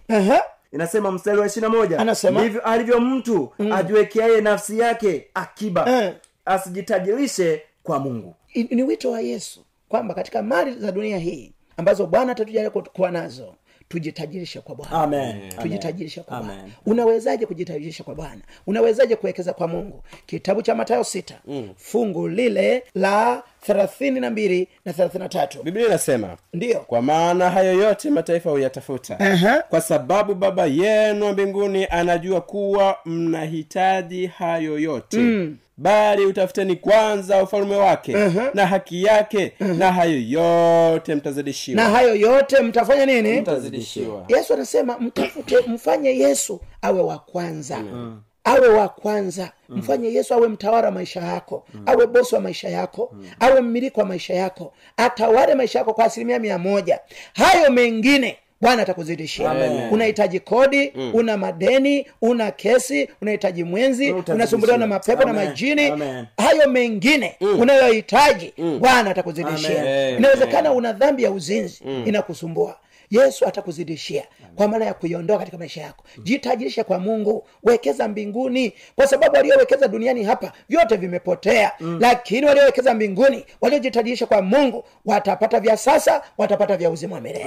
inasema 0.72 1.12
mstari 1.12 1.38
wa 1.40 1.46
ishirina 1.48 1.70
moja. 1.70 2.00
Anasema. 2.00 2.40
ndivyo 2.42 2.62
alivyo 2.62 3.00
mtu 3.00 3.54
ajiwekeaye 3.74 4.42
nafsi 4.42 4.80
yake 4.80 5.28
akiba 5.34 5.86
uh. 5.86 6.14
asijitajirishe 6.46 7.62
kwa 7.84 8.00
mungu. 8.00 8.36
I- 8.54 8.68
ni 8.76 8.84
wito 8.84 9.12
wa 9.12 9.22
yesu 9.22 9.66
kwamba 9.90 10.14
katika 10.14 10.44
mali 10.44 10.74
za 10.80 10.92
dunia 10.92 11.18
hii 11.18 11.54
ambazo 11.80 12.06
bwana 12.06 12.32
atatujalia 12.32 12.70
kuwa 12.70 13.12
nazo. 13.12 13.56
Tujitajirishe 13.90 14.62
kwa 14.62 14.76
bwana. 14.76 14.92
Amen. 14.92 15.50
tujitajirishe 15.62 16.22
kwa 16.22 16.40
bwana. 16.40 16.64
Unawezaje 16.86 17.46
kujitajirisha 17.46 18.04
kwa 18.04 18.16
bwana? 18.16 18.42
Unawezaje 18.68 19.16
kuwekeza 19.16 19.54
kwa 19.54 19.68
mungu? 19.68 20.04
Kitabu 20.26 20.62
cha 20.62 20.76
matayo 20.76 21.04
sita. 21.04 21.36
Mm. 21.48 21.70
fungu 21.76 22.28
lile 22.28 22.84
la 22.96 23.44
thelathini 23.62 24.20
na 24.20 24.30
mbili 24.30 24.68
na 24.86 24.94
thelathini 24.94 25.24
na 25.24 25.30
tatu. 25.30 25.64
Biblia 25.64 25.86
inasema 25.88 26.38
ndiyo. 26.54 26.80
Kwa 26.80 27.02
maana 27.02 27.50
hayo 27.50 27.74
yote 27.74 28.10
mataifa 28.10 28.50
huyatafuta. 28.50 29.20
Aha. 29.20 29.64
kwa 29.70 29.82
sababu 29.82 30.36
baba 30.36 30.66
yenu 30.66 31.26
wa 31.26 31.34
mbinguni 31.34 31.86
anajua 31.86 32.42
kuwa 32.42 32.98
mnahitaji 33.06 34.28
hayo 34.28 34.80
yote. 34.80 35.18
Mm. 35.18 35.58
Bali 35.80 36.26
utafuteni 36.26 36.76
kwanza 36.76 37.44
ufalme 37.44 37.76
wake 37.76 38.16
na 38.54 38.68
haki 38.68 39.04
yake 39.04 39.54
na 39.60 39.92
hayo 39.94 40.20
yote 40.22 41.16
mtazidishiwa. 41.16 41.76
Na 41.84 41.90
hayo 41.90 42.16
yote 42.16 42.60
mtafanya 42.62 43.06
nini? 43.06 43.42
Mtazidishiwa. 43.42 44.26
Yesu 44.28 44.54
anasema 44.54 44.98
mtafute 45.00 45.56
mfanye 45.68 46.10
yesu 46.18 46.62
awe 46.82 47.02
wa 47.02 47.20
kwanza. 47.20 47.78
Mm. 47.78 48.22
awe 48.44 48.68
wa 48.68 48.90
kwanza. 48.90 49.52
Mfanye 49.70 50.14
yesu 50.14 50.34
awe 50.34 50.48
mtawala 50.48 50.86
wa 50.88 50.92
maisha 50.94 51.20
yako. 51.22 51.66
Awe 51.86 52.08
bosi 52.08 52.36
wa 52.36 52.42
maisha 52.42 52.70
yako. 52.70 53.16
Awe 53.40 53.62
mmiliki 53.62 54.00
wa 54.00 54.06
maisha 54.06 54.34
yako. 54.34 54.74
Atawale 54.98 55.56
maisha 55.56 55.80
yako 55.80 55.94
kwa 55.94 56.06
asilimia 56.06 56.40
mia 56.40 56.58
moja. 56.58 57.00
Hayo 57.34 57.72
mengine 57.72 58.38
bwana 58.62 58.82
atakuzidishia 58.82 59.52
unahitaji 59.92 60.40
kodi 60.40 60.94
una 61.14 61.38
madeni 61.38 62.06
una 62.22 62.52
kesi 62.52 63.10
unahitaji 63.22 63.64
mwenzi 63.64 64.12
unasumbuliwa 64.34 64.78
na 64.78 64.88
mapepo 64.88 65.24
na 65.24 65.34
majini. 65.34 65.86
Amen. 65.88 66.26
hayo 66.38 66.70
mengine 66.70 67.36
unayohitaji 67.60 68.54
bwana 68.80 69.10
atakuzidishia 69.12 70.10
inawezekana 70.18 70.72
una 70.72 70.94
dhambi 70.94 71.24
ya 71.24 71.32
uzinzi 71.32 71.84
inakusumbua 72.06 72.78
yesu 73.12 73.46
atakuzidishia 73.48 74.24
kwa 74.56 74.68
maana 74.68 74.86
ya 74.86 74.94
kuiondoa 74.94 75.38
katika 75.38 75.58
maisha 75.58 75.82
yako. 75.82 76.04
Jitajirisha 76.24 76.84
kwa 76.84 77.00
mungu 77.00 77.48
wekeza 77.64 78.08
mbinguni. 78.08 78.74
Kwa 78.96 79.08
sababu 79.08 79.36
waliowekeza 79.36 79.88
duniani 79.88 80.24
hapa 80.24 80.52
vyote 80.70 80.96
vimepotea. 80.96 81.72
Lakini 82.00 82.46
waliowekeza 82.46 82.94
mbinguni 82.94 83.46
waliojitajirisha 83.62 84.26
kwa 84.26 84.42
mungu 84.42 84.84
watapata 85.06 85.60
vya 85.60 85.78
sasa 85.78 86.22
watapata 86.38 86.78
vya 86.78 86.90
uzima 86.90 87.16
wa 87.16 87.22
milele. 87.22 87.46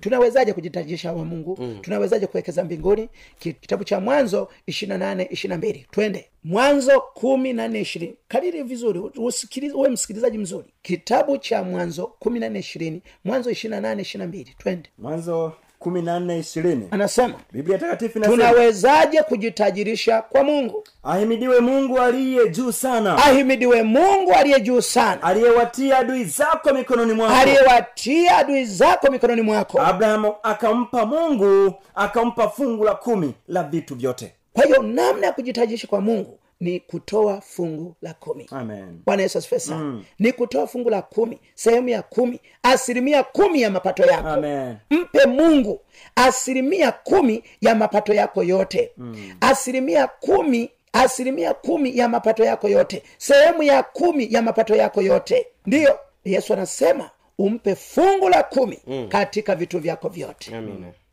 Tunawezaje 0.00 0.52
kujitajirisha 0.52 1.12
kwa 1.12 1.24
mungu? 1.24 1.56
Mm. 1.60 1.78
tunawezaje 1.82 2.26
kuwekeza 2.26 2.64
mbinguni? 2.64 3.08
Kitabu 3.38 3.84
cha 3.84 4.00
mwanzo 4.00 4.48
ishirina 4.66 4.98
nane 4.98 5.28
ishirina 5.30 5.58
mbili. 5.58 5.86
Twende 5.90 6.28
mwanzo 6.44 7.00
kumi 7.00 7.52
na 7.52 7.68
nne 7.68 7.80
ishirini. 7.80 8.14
Kadiri 8.28 8.62
vizuri 8.62 8.98
usikilize 9.16 9.74
uwe 9.74 9.88
msikilizaji 9.88 10.38
mzuri. 10.38 10.66
Kitabu 10.82 11.38
cha 11.38 11.62
mwanzo 11.62 12.06
kumi 12.06 12.40
na 12.40 12.48
nne 12.48 12.58
ishirini 12.58 13.02
mwanzo 13.24 13.50
ishirina 13.50 13.80
nane 13.80 14.02
ishirina 14.02 14.28
mbili. 14.28 14.54
Twende. 14.58 14.90
Mwanzo 14.98 15.52
kumi 15.78 16.02
na 16.02 16.20
nne 16.20 16.38
ishirini. 16.38 16.88
Anasema 16.90 17.34
biblia 17.52 17.78
takatifu 17.78 18.18
inasema 18.18 18.36
tunawezaje 18.36 19.22
kujitajirisha 19.22 20.22
kwa 20.22 20.44
mungu? 20.44 20.84
Ahimidiwe 21.02 21.60
mungu 21.60 21.98
aliye 22.00 22.48
juu 22.48 22.72
sana. 22.72 23.16
Ahimidiwe 23.24 23.82
mungu 23.82 24.32
aliye 24.32 24.60
juu 24.60 24.80
sana. 24.80 25.22
Aliyewatia 25.22 25.98
adui 25.98 26.24
zako 26.24 26.74
mikononi 26.74 27.12
mwako. 27.12 27.34
Aliyewatia 27.34 28.36
adui 28.38 28.64
zako 28.64 29.10
mikononi 29.12 29.42
mwako. 29.42 29.80
Abrahamu 29.82 30.34
akampa 30.42 31.06
mungu 31.06 31.74
akampa 31.94 32.48
fungu 32.48 32.84
la 32.84 32.94
kumi 32.94 33.34
la 33.48 33.62
vitu 33.62 33.94
vyote 33.94 34.32
kwa 34.54 34.64
hiyo 34.64 34.82
namna 34.82 35.26
ya 35.26 35.32
kujitajirisha 35.32 35.86
kwa 35.86 36.00
mungu 36.00 36.38
ni 36.60 36.80
kutoa 36.80 37.40
fungu 37.40 37.94
la 38.02 38.14
kumi. 38.14 38.46
Amen. 38.50 39.00
Bwana 39.06 39.22
yesu 39.22 39.38
asifiwe 39.38 39.60
sana. 39.60 39.80
Mm. 39.84 40.04
ni 40.18 40.32
kutoa 40.32 40.66
fungu 40.66 40.90
la 40.90 41.02
kumi 41.02 41.38
sehemu 41.54 41.88
ya 41.88 42.02
kumi 42.02 42.40
asilimia 42.62 43.22
kumi 43.22 43.62
ya 43.62 43.70
mapato 43.70 44.04
yako. 44.04 44.28
Amen. 44.28 44.76
mpe 44.90 45.26
mungu 45.26 45.80
asilimia 46.16 46.92
kumi 46.92 47.44
ya 47.60 47.74
mapato 47.74 48.14
yako 48.14 48.42
yote. 48.42 48.90
Mm. 48.96 49.34
asilimia 49.40 50.06
kumi 50.06 50.70
asilimia 50.92 51.54
kumi 51.54 51.98
ya 51.98 52.08
mapato 52.08 52.44
yako 52.44 52.68
yote. 52.68 53.02
Sehemu 53.18 53.62
ya 53.62 53.82
kumi 53.82 54.28
ya 54.32 54.42
mapato 54.42 54.74
yako 54.76 55.02
yote. 55.02 55.46
Ndiyo 55.66 55.98
yesu 56.24 56.52
anasema 56.52 57.10
umpe 57.38 57.74
fungu 57.74 58.28
la 58.28 58.42
kumi 58.42 58.78
mm. 58.86 59.08
katika 59.08 59.54
vitu 59.54 59.78
vyako 59.78 60.08
vyote. 60.08 60.52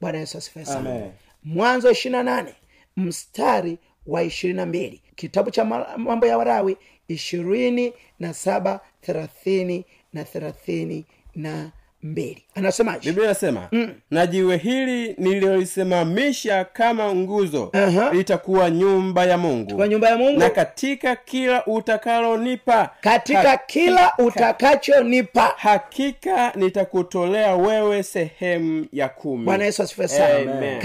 Bwana 0.02 0.18
yesu 0.18 0.38
asifiwe 0.38 0.66
sana. 0.66 1.02
Mwanzo 1.44 1.92
ishirina 1.92 2.24
nane 2.24 2.56
mstari 2.98 3.78
wa 4.08 4.24
ishirini 4.24 4.58
na 4.58 4.66
mbili. 4.66 5.02
Kitabu 5.16 5.52
cha 5.52 5.66
mambo 5.98 6.26
ya 6.26 6.38
warawi 6.38 6.78
ishirini 7.08 7.94
na 8.20 8.34
saba 8.34 8.80
thelathini 9.02 9.86
na 10.14 10.24
thelathini 10.24 11.06
na 11.36 11.72
mbili. 12.04 12.44
Anasemaje? 12.56 13.10
Biblia 13.10 13.26
inasema 13.26 13.70
na 14.12 14.28
jiwe 14.28 14.58
hili 14.58 15.16
nililolisimamisha 15.18 16.66
kama 16.66 17.16
nguzo 17.16 17.70
Aha. 17.74 18.10
litakuwa 18.14 18.70
nyumba 18.70 19.26
ya 19.26 19.38
mungu. 19.38 19.76
Kwa 19.76 19.88
nyumba 19.88 20.10
ya 20.10 20.18
mungu? 20.18 20.40
Na 20.40 20.50
katika 20.50 21.16
kila 21.16 21.66
utakalonipa 21.66 22.90
katika 23.02 23.42
ha- 23.50 23.58
kila 23.58 24.14
utakachonipa. 24.18 25.54
hakika 25.58 26.52
nitakutolea 26.56 27.56
wewe 27.56 28.04
sehemu 28.04 28.86
ya 28.94 29.10
kumi. 29.10 29.46
Bwana 29.46 29.64
yesu 29.66 29.84
asifiwe 29.84 30.08
sana. 30.08 30.52
Amen. 30.58 30.80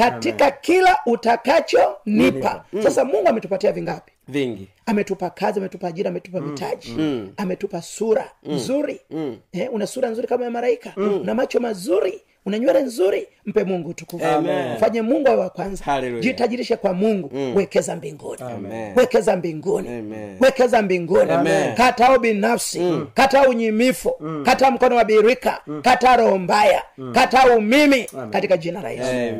kila 0.60 0.98
utakachonipa. 1.06 2.64
Sasa 2.82 3.04
mungu 3.04 3.28
ametupatia 3.28 3.72
vingapi 3.72 4.12
vingi. 4.28 4.68
Ametupa 4.86 5.30
kazi 5.30 5.58
ametupa 5.58 5.88
ajira 5.88 6.10
ametupa 6.10 6.40
mitaji 6.40 6.90
mm. 6.98 7.32
ametupa 7.36 7.82
sura 7.82 8.30
nzuri. 8.42 9.00
Mm. 9.10 9.36
eh, 9.52 9.68
una 9.72 9.86
sura 9.86 10.10
nzuri 10.10 10.28
kama 10.28 10.44
ya 10.44 10.50
malaika. 10.50 10.92
Mm. 10.96 11.20
una 11.20 11.34
macho 11.34 11.60
mazuri. 11.60 12.20
Una 12.46 12.58
nywele 12.58 12.82
nzuri. 12.82 13.28
Mpe 13.46 13.64
mungu 13.64 13.88
utukufu. 13.88 14.24
Amen. 14.24 15.02
mungu 15.02 15.28
awe 15.28 15.36
wa 15.36 15.50
kwanza. 15.50 15.84
Hallelujah. 15.84 16.22
jitajirishe 16.24 16.76
kwa 16.76 16.92
mungu. 16.92 17.30
Wekeza 17.56 17.96
mbinguni. 17.96 18.42
Amen. 18.42 18.92
wekeza 18.96 19.36
mbinguni. 19.36 19.88
Amen. 19.88 20.36
wekeza 20.40 20.82
mbinguni. 20.82 21.30
Amen. 21.30 21.74
kataa 21.74 22.16
ubinafsi 22.16 22.80
kataa 23.14 23.48
unyimifu. 23.48 24.14
Kataa 24.44 24.70
mkono 24.70 24.96
wa 24.96 25.04
birika. 25.04 25.60
Kataa 25.82 26.16
roho 26.16 26.38
mbaya. 26.38 26.82
Kataa 27.12 27.56
umimi. 27.56 28.06
Katika 28.30 28.56
jina 28.56 28.82
la 28.82 28.90
yesu. 28.90 29.36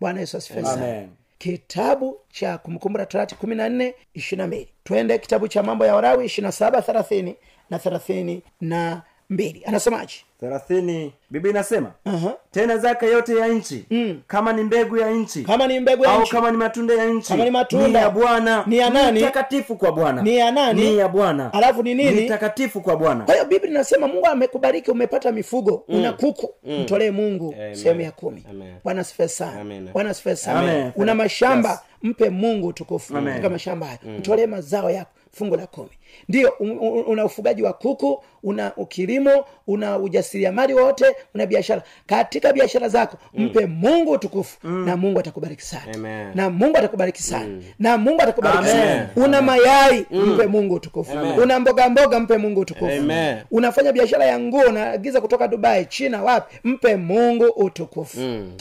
Bwana 0.00 0.20
yesu 0.20 0.36
asifiwe 0.36 0.64
sana. 0.64 0.84
Amen. 0.84 1.08
Kitabu 1.38 2.20
cha 2.30 2.58
kumbukumbu 2.58 2.98
la 2.98 3.06
torati 3.06 3.34
kumi 3.34 3.54
na 3.54 3.68
nne 3.68 3.94
ishirina 4.14 4.46
mbili. 4.46 4.68
Twende 4.84 5.18
kitabu 5.18 5.48
cha 5.48 5.62
mambo 5.62 5.86
ya 5.86 5.94
warawi 5.94 6.26
ishirina 6.26 6.52
saba 6.52 6.82
thelathini 6.82 7.36
na 7.70 7.78
thelathini 7.78 8.42
na 8.60 9.02
mbili 9.30 9.62
anasemaje? 9.66 10.14
Thelathini 10.40 11.12
bibi 11.30 11.50
inasema 11.50 11.92
Aha. 12.04 12.32
tena 12.50 12.76
zaka 12.78 13.06
yote 13.06 13.36
ya 13.36 13.48
nchi 13.48 13.84
mm. 13.90 14.20
kama 14.26 14.52
ni 14.52 14.62
mbegu 14.62 14.96
ya 14.96 15.10
nchi 15.10 15.42
kama 15.42 15.66
ni 15.66 15.80
mbegu 15.80 16.04
ya 16.04 16.10
au 16.12 16.22
nchi. 16.22 16.30
kama 16.30 16.50
ni 16.50 16.56
matunda 16.56 16.94
ya 16.94 17.06
nchi 17.06 17.28
Kama 17.28 17.44
ni 17.44 17.50
matunda. 17.50 17.86
ni 17.88 17.94
ya 17.94 18.10
bwana. 18.10 18.64
Ni 18.66 18.76
ya 18.78 18.90
nani? 18.90 19.20
takatifu 19.20 19.76
kwa 19.76 19.92
bwana. 19.92 20.22
Ni 20.22 20.36
ya 20.36 20.50
nani? 20.52 20.80
ni 20.90 20.98
ya 20.98 21.08
bwana. 21.08 21.52
Alafu 21.52 21.82
ni 21.82 21.94
nini? 21.94 22.20
ni 22.20 22.28
takatifu 22.28 22.80
kwa 22.80 22.96
bwana. 22.96 23.24
Kwa 23.24 23.34
hiyo 23.34 23.46
biblia 23.46 23.70
inasema 23.70 24.08
mungu 24.08 24.26
amekubariki 24.26 24.90
umepata 24.90 25.32
mifugo 25.32 25.84
una 25.88 26.12
kuku 26.12 26.54
mtolee 26.82 27.10
mungu 27.10 27.54
sehemu 27.72 28.00
ya 28.00 28.10
kumi. 28.10 28.44
Bwana 28.84 29.00
asifiwe 29.00 29.28
sana. 29.28 29.64
Bwana 29.92 30.10
asifiwe 30.10 30.36
sana. 30.36 30.92
Una 30.96 31.14
mashamba 31.14 31.68
Yes. 31.70 31.78
mpe 32.02 32.30
mungu 32.30 32.66
utukufu. 32.66 33.12
Katika 33.14 33.48
mashamba 33.50 33.86
haya 33.86 33.98
mtolee 34.18 34.46
mazao 34.46 34.90
yako 34.90 35.10
fungu 35.32 35.56
la 35.56 35.66
kumi 35.66 35.88
ndio 36.28 36.52
un- 36.60 36.78
un- 36.80 37.04
una 37.06 37.24
ufugaji 37.24 37.62
wa 37.62 37.72
kuku 37.72 38.22
una 38.42 38.72
ukilimo 38.76 39.44
una 39.66 39.98
ujasiriamali 39.98 40.74
wote 40.74 41.04
una 41.34 41.46
biashara. 41.46 41.82
Katika 42.06 42.52
biashara 42.52 42.88
zako 42.88 43.16
mpe 43.34 43.66
mungu 43.66 44.10
utukufu 44.12 44.68
na 44.68 44.96
mungu 44.96 45.18
atakubariki 45.20 45.62
sana. 45.62 45.94
Amen. 45.94 46.30
na 46.34 46.50
mungu 46.50 46.76
atakubariki 46.78 47.22
sana. 47.22 47.62
Na 47.78 47.96
mungu 47.98 48.22
atakubariki 48.22 48.64
sana. 48.64 49.08
Una 49.16 49.42
mayai 49.42 50.06
mpe 50.10 50.46
mungu 50.46 50.74
utukufu. 50.74 51.12
Una 51.42 51.60
mboga 51.60 51.88
mboga 51.88 52.20
mpe 52.20 52.36
mungu 52.38 52.60
utukufu. 52.60 52.92
Amen. 52.92 53.36
unafanya 53.50 53.92
biashara 53.92 54.24
ya 54.24 54.38
nguo 54.40 54.60
unaagiza 54.62 55.20
kutoka 55.20 55.48
dubai 55.48 55.86
china 55.86 56.22
wapi 56.22 56.56
mpe 56.64 56.96
mungu 56.96 57.44
utukufu. 57.44 58.18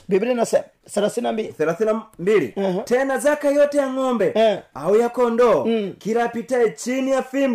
Biblia 0.08 0.32
inasema 0.32 1.32
mbili. 1.34 1.54
Mbili. 2.20 2.54
Aha. 2.58 2.82
tena 2.84 3.17
zaka 3.17 3.50
yote 3.50 3.78
ya 3.78 3.89
ng'ombe 3.93 4.32
Eh. 4.36 4.60
au 4.74 4.96
ya 4.96 5.10
kondoo 5.10 5.67
kila 6.00 6.24
apitaye 6.24 6.70
chini 6.72 7.12
ya 7.12 7.24
fimbo 7.24 7.46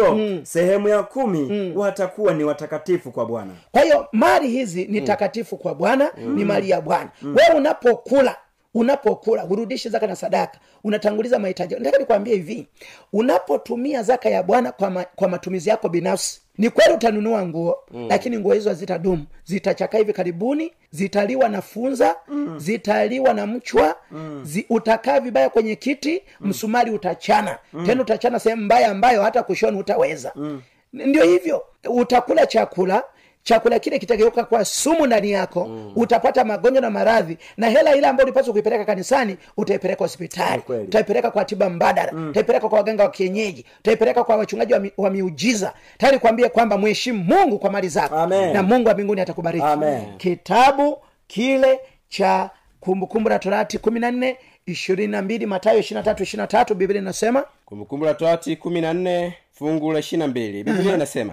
sehemu 0.43 0.89
ya 0.89 1.03
kumi 1.03 1.73
watakuwa 1.77 2.35
ni 2.35 2.45
watakatifu 2.45 3.11
kwa 3.13 3.27
bwana. 3.27 3.51
Kwa 3.73 3.83
hiyo 3.83 4.07
mali 4.13 4.49
hizi 4.49 4.85
ni 4.85 5.01
takatifu 5.01 5.57
kwa 5.57 5.75
bwana 5.75 6.11
ni 6.17 6.45
mali 6.45 6.71
ya 6.71 6.81
bwana. 6.81 7.11
Wewe 7.23 7.55
unapokula 7.57 8.37
unapokula 8.75 9.43
hurudishi 9.43 9.89
zaka 9.89 10.07
na 10.07 10.17
sadaka 10.17 10.59
unatanguliza 10.85 11.39
mahitaji 11.39 11.75
nataka 11.75 11.99
nikwambie 11.99 12.35
hivi 12.35 12.69
unapotumia 13.13 14.03
zaka 14.03 14.29
ya 14.29 14.43
bwana 14.43 14.73
kwa, 14.73 14.91
ma, 14.91 15.05
kwa 15.17 15.29
matumizi 15.29 15.69
yako 15.71 15.89
binafsi 15.89 16.41
ni 16.59 16.71
kweli 16.71 16.95
utanunua 16.95 17.47
nguo 17.47 17.79
mm. 17.91 18.07
lakini 18.09 18.39
nguo 18.39 18.53
hizo 18.53 18.69
hazitadumu 18.69 19.27
zitachakaa 19.45 19.99
hivi 19.99 20.13
karibuni 20.13 20.73
zitaliwa 20.91 21.49
na 21.49 21.63
funza 21.63 22.17
mm. 22.29 22.59
zitaliwa 22.59 23.35
na 23.35 23.47
mchwa 23.47 23.97
mm. 24.11 24.41
zi, 24.45 24.67
utakaa 24.71 25.21
vibaya 25.21 25.51
kwenye 25.51 25.77
kiti 25.77 26.23
mm. 26.41 26.49
msumari 26.49 26.91
utachana 26.91 27.59
mm. 27.73 27.87
tena 27.87 28.03
utachana 28.03 28.39
sehemu 28.41 28.63
mbaya 28.63 28.89
ambayo 28.91 29.23
hata 29.23 29.43
kushona 29.43 29.79
utaweza 29.79 30.33
mm. 30.35 30.63
ndio 30.93 31.25
hivyo 31.25 31.63
utakula 31.89 32.47
chakula 32.47 33.03
chakula 33.43 33.79
kile 33.79 33.99
kitageuka 33.99 34.45
kwa 34.45 34.65
sumu 34.65 35.07
ndani 35.07 35.31
yako 35.31 35.67
mm. 35.67 35.93
utapata 35.97 36.45
magonjwa 36.45 36.83
na 36.83 36.91
maradhi 36.91 37.39
na 37.57 37.69
hela 37.69 37.97
ile 37.97 38.07
ambayo 38.07 38.25
ulipaswa 38.27 38.53
kuipeleka 38.53 38.85
kanisani 38.85 39.37
utaipeleka 39.57 40.05
hospitali. 40.05 40.63
Utaipeleka 40.69 41.31
kwa 41.31 41.45
tiba 41.45 41.71
mbadala. 41.71 42.13
Mm. 42.13 42.29
utaipeleka 42.31 42.69
kwa 42.69 42.79
waganga 42.79 43.03
wa 43.05 43.11
kienyeji. 43.11 43.65
Utaipeleka 43.81 44.25
kwa 44.25 44.37
wachungaji 44.37 44.73
wa, 44.73 44.79
mi, 44.81 44.93
wa 44.97 45.11
miujiza. 45.11 45.73
Tayari 45.99 46.19
kuambia 46.19 46.49
kwamba 46.49 46.79
mheshimu 46.79 47.25
mungu 47.25 47.59
kwa 47.59 47.71
mali 47.71 47.89
zako. 47.89 48.17
Amen. 48.17 48.53
na 48.53 48.63
mungu 48.63 48.89
wa 48.89 48.95
mbinguni 48.95 49.21
atakubariki. 49.21 49.65
Amen. 49.67 50.17
kitabu 50.19 50.99
kile 51.27 51.81
cha 52.09 52.51
kumbukumbu 52.81 53.29
la 53.29 53.39
torati 53.39 53.79
kumi 53.79 54.01
na 54.01 54.11
nne 54.11 54.37
ishirini 54.67 55.13
na 55.13 55.23
mbili 55.23 55.47
matayo 55.47 55.79
ishiri 55.79 55.95
na 55.99 56.03
tatu 56.03 56.23
ishiri 56.23 56.41
na 56.41 56.47
tatu 56.47 56.75
biblia 56.75 57.01
inasema? 57.01 57.45
Kumbukumbu 57.65 58.05
la 58.07 58.15
torati 58.15 58.57
kumi 58.57 58.81
na 58.81 58.95
nne 58.95 59.35
fungu 59.53 59.93
la 59.93 59.99
ishiri 59.99 60.19
na 60.21 60.29
mbili. 60.29 60.65
Biblia 60.65 60.95
inasema 60.95 61.33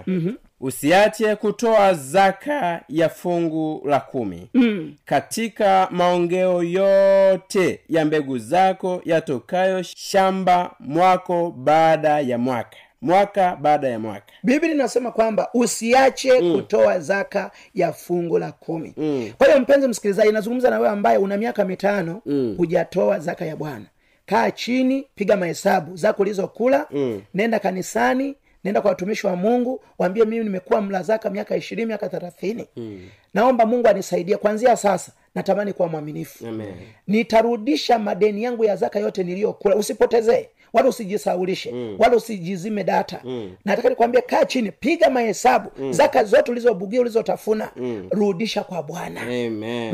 usiache 0.61 1.35
kutoa 1.35 1.93
zaka 1.93 2.81
ya 2.89 3.09
fungu 3.09 3.81
la 3.85 3.99
kumi 3.99 4.49
mm. 4.53 4.95
katika 5.05 5.87
maongeo 5.91 6.63
yote 6.63 7.79
ya 7.89 8.05
mbegu 8.05 8.37
zako 8.37 9.01
yatokayo 9.05 9.83
shamba 9.83 10.71
mwako 10.79 11.51
baada 11.51 12.19
ya 12.19 12.37
mwaka 12.37 12.77
mwaka 13.01 13.55
baada 13.55 13.87
ya 13.87 13.99
mwaka 13.99 14.25
biblia 14.43 14.71
inasema 14.73 15.11
kwamba 15.11 15.49
usiache 15.53 16.41
mm. 16.41 16.55
kutoa 16.55 16.99
zaka 16.99 17.51
ya 17.75 17.93
fungu 17.93 18.39
la 18.39 18.51
kumi 18.51 18.93
mm. 18.97 19.31
kwa 19.37 19.47
hiyo 19.47 19.59
mpenzi 19.59 19.87
msikilizaji 19.87 20.31
nazungumza 20.31 20.69
na 20.69 20.77
wewe 20.79 20.89
ambaye 20.89 21.17
una 21.17 21.37
miaka 21.37 21.65
mitano 21.65 22.21
mm. 22.25 22.53
hujatoa 22.57 23.19
zaka 23.19 23.45
ya 23.45 23.55
bwana 23.55 23.85
kaa 24.25 24.51
chini 24.51 25.07
piga 25.15 25.37
mahesabu 25.37 25.95
zako 25.95 26.21
ulizokula 26.21 26.85
mm. 26.91 27.21
nenda 27.33 27.59
kanisani 27.59 28.35
nenda 28.63 28.81
kwa 28.81 28.89
watumishi 28.89 29.27
wa 29.27 29.35
mungu 29.35 29.83
waambie 29.97 30.25
mimi 30.25 30.43
nimekuwa 30.43 30.81
mlazaka 30.81 31.29
miaka 31.29 31.55
ishirini 31.55 31.85
miaka 31.85 32.09
thelathini 32.09 32.67
mm. 32.75 33.09
naomba 33.33 33.65
mungu 33.65 33.87
anisaidie 33.87 34.37
kwanzia 34.37 34.75
sasa 34.77 35.11
natamani 35.35 35.73
kuwa 35.73 35.87
mwaminifu. 35.87 36.47
Amen. 36.47 36.73
nitarudisha 37.07 37.99
madeni 37.99 38.43
yangu 38.43 38.63
ya 38.65 38.75
zaka 38.75 38.99
yote 38.99 39.23
niliyokula. 39.23 39.75
Usipotezee 39.75 40.49
wala 40.73 40.89
usijisaulishe. 40.89 41.71
Mm. 41.71 41.95
wala 41.99 42.15
usijizime 42.15 42.83
data. 42.83 43.19
Mm. 43.23 43.51
nataka 43.65 43.89
nikwambia 43.89 44.21
kaa 44.21 44.45
chini 44.45 44.71
piga 44.71 45.09
mahesabu. 45.09 45.69
Mm. 45.79 45.93
zaka 45.93 46.23
zote 46.23 46.51
ulizobugia 46.51 47.01
ulizotafuna 47.01 47.69
mm. 47.75 48.07
rudisha 48.11 48.63
kwa 48.63 48.83
bwana. 48.83 49.21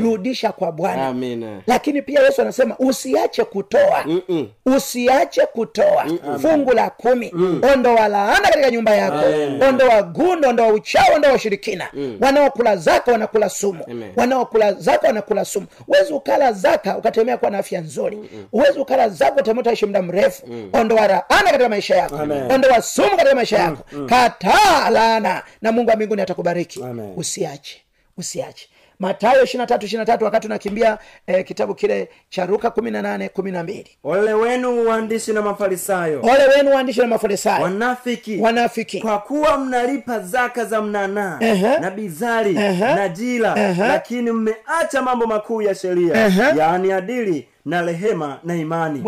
Rudisha 0.00 0.52
kwa 0.52 0.72
bwana. 0.72 1.60
Lakini 1.66 2.02
pia 2.02 2.20
yesu 2.22 2.42
anasema 2.42 2.78
usiache 2.78 3.44
kutoa. 3.44 4.04
Mm-mm. 4.06 4.48
usiache 4.76 5.46
kutoa. 5.46 6.06
Fungu 6.42 6.72
la 6.72 6.90
kumi. 6.90 7.32
Ondoa 7.74 8.08
laana 8.08 8.48
katika 8.48 8.70
nyumba 8.70 8.94
yako. 8.94 9.26
Ondoa 9.68 10.02
gundo 10.02 10.48
ondoa 10.48 10.68
uchao 10.68 11.14
ondoa 11.14 11.32
ushirikina. 11.32 11.88
Wanaokula 12.20 12.76
zaka 12.76 13.12
wanakula 13.12 13.48
sumu. 13.48 13.84
Wanaokula 14.16 14.72
zaka 14.72 15.06
wanakula 15.06 15.25
sumu. 15.44 15.66
Huwezi 15.86 16.12
ukala 16.12 16.52
zaka 16.52 16.98
ukatemea 16.98 17.36
kuwa 17.36 17.50
na 17.50 17.58
afya 17.58 17.80
nzuri. 17.80 18.18
Huwezi 18.50 18.78
ukala 18.78 19.08
zaka 19.08 19.40
utaishi 19.60 19.86
muda 19.86 20.02
mrefu. 20.02 20.46
Ondoa 20.72 21.06
laana 21.06 21.44
katika 21.44 21.68
maisha 21.68 21.96
yako. 21.96 22.14
Ondoa 22.50 22.82
sumu 22.82 23.10
katika 23.16 23.34
maisha 23.34 23.58
yako. 23.58 23.84
kataa 24.06 24.90
laana 24.90 25.42
na 25.62 25.72
mungu 25.72 25.90
wa 25.90 25.96
mbinguni 25.96 26.22
atakubariki. 26.22 26.80
Usiache. 27.16 27.82
Usiache 28.18 28.68
matayo 29.00 29.44
ishirina 29.44 29.66
tatu 29.66 29.86
ishirina 29.86 30.06
tatu 30.06 30.24
wakati 30.24 30.46
unakimbia 30.46 30.98
eh, 31.26 31.44
kitabu 31.44 31.74
kile 31.74 32.08
cha 32.28 32.46
ruka 32.46 32.70
kumi 32.70 32.90
na 32.90 33.02
nane 33.02 33.28
kumi 33.28 33.50
na 33.52 33.62
mbili. 33.62 33.90
Ole 34.04 34.32
wenu 34.34 34.88
waandishi 34.88 35.32
na 35.32 35.42
mafarisayo. 35.42 36.20
Ole 36.22 36.46
wenu 36.56 36.74
waandishi 36.74 37.00
na 37.00 37.06
mafarisayo. 37.06 37.62
Wanafiki. 37.62 38.38
Wanafiki. 38.40 39.00
Kwa 39.00 39.18
kuwa 39.18 39.58
mnalipa 39.58 40.18
zaka 40.20 40.64
za 40.64 40.82
mnanaa 40.82 41.38
Ehe. 41.40 41.78
na 41.78 41.90
bizari 41.90 42.56
Ehe. 42.56 42.94
na 42.94 43.08
jila 43.08 43.58
Ehe. 43.70 43.82
lakini 43.82 44.30
mmeacha 44.32 45.02
mambo 45.02 45.26
makuu 45.26 45.62
ya 45.62 45.74
sheria 45.74 46.26
Ehe. 46.26 46.42
yaani 46.58 46.92
adili 46.92 47.48
na 47.64 47.82
rehema 47.82 48.38
na 48.44 48.56
imani. 48.56 49.04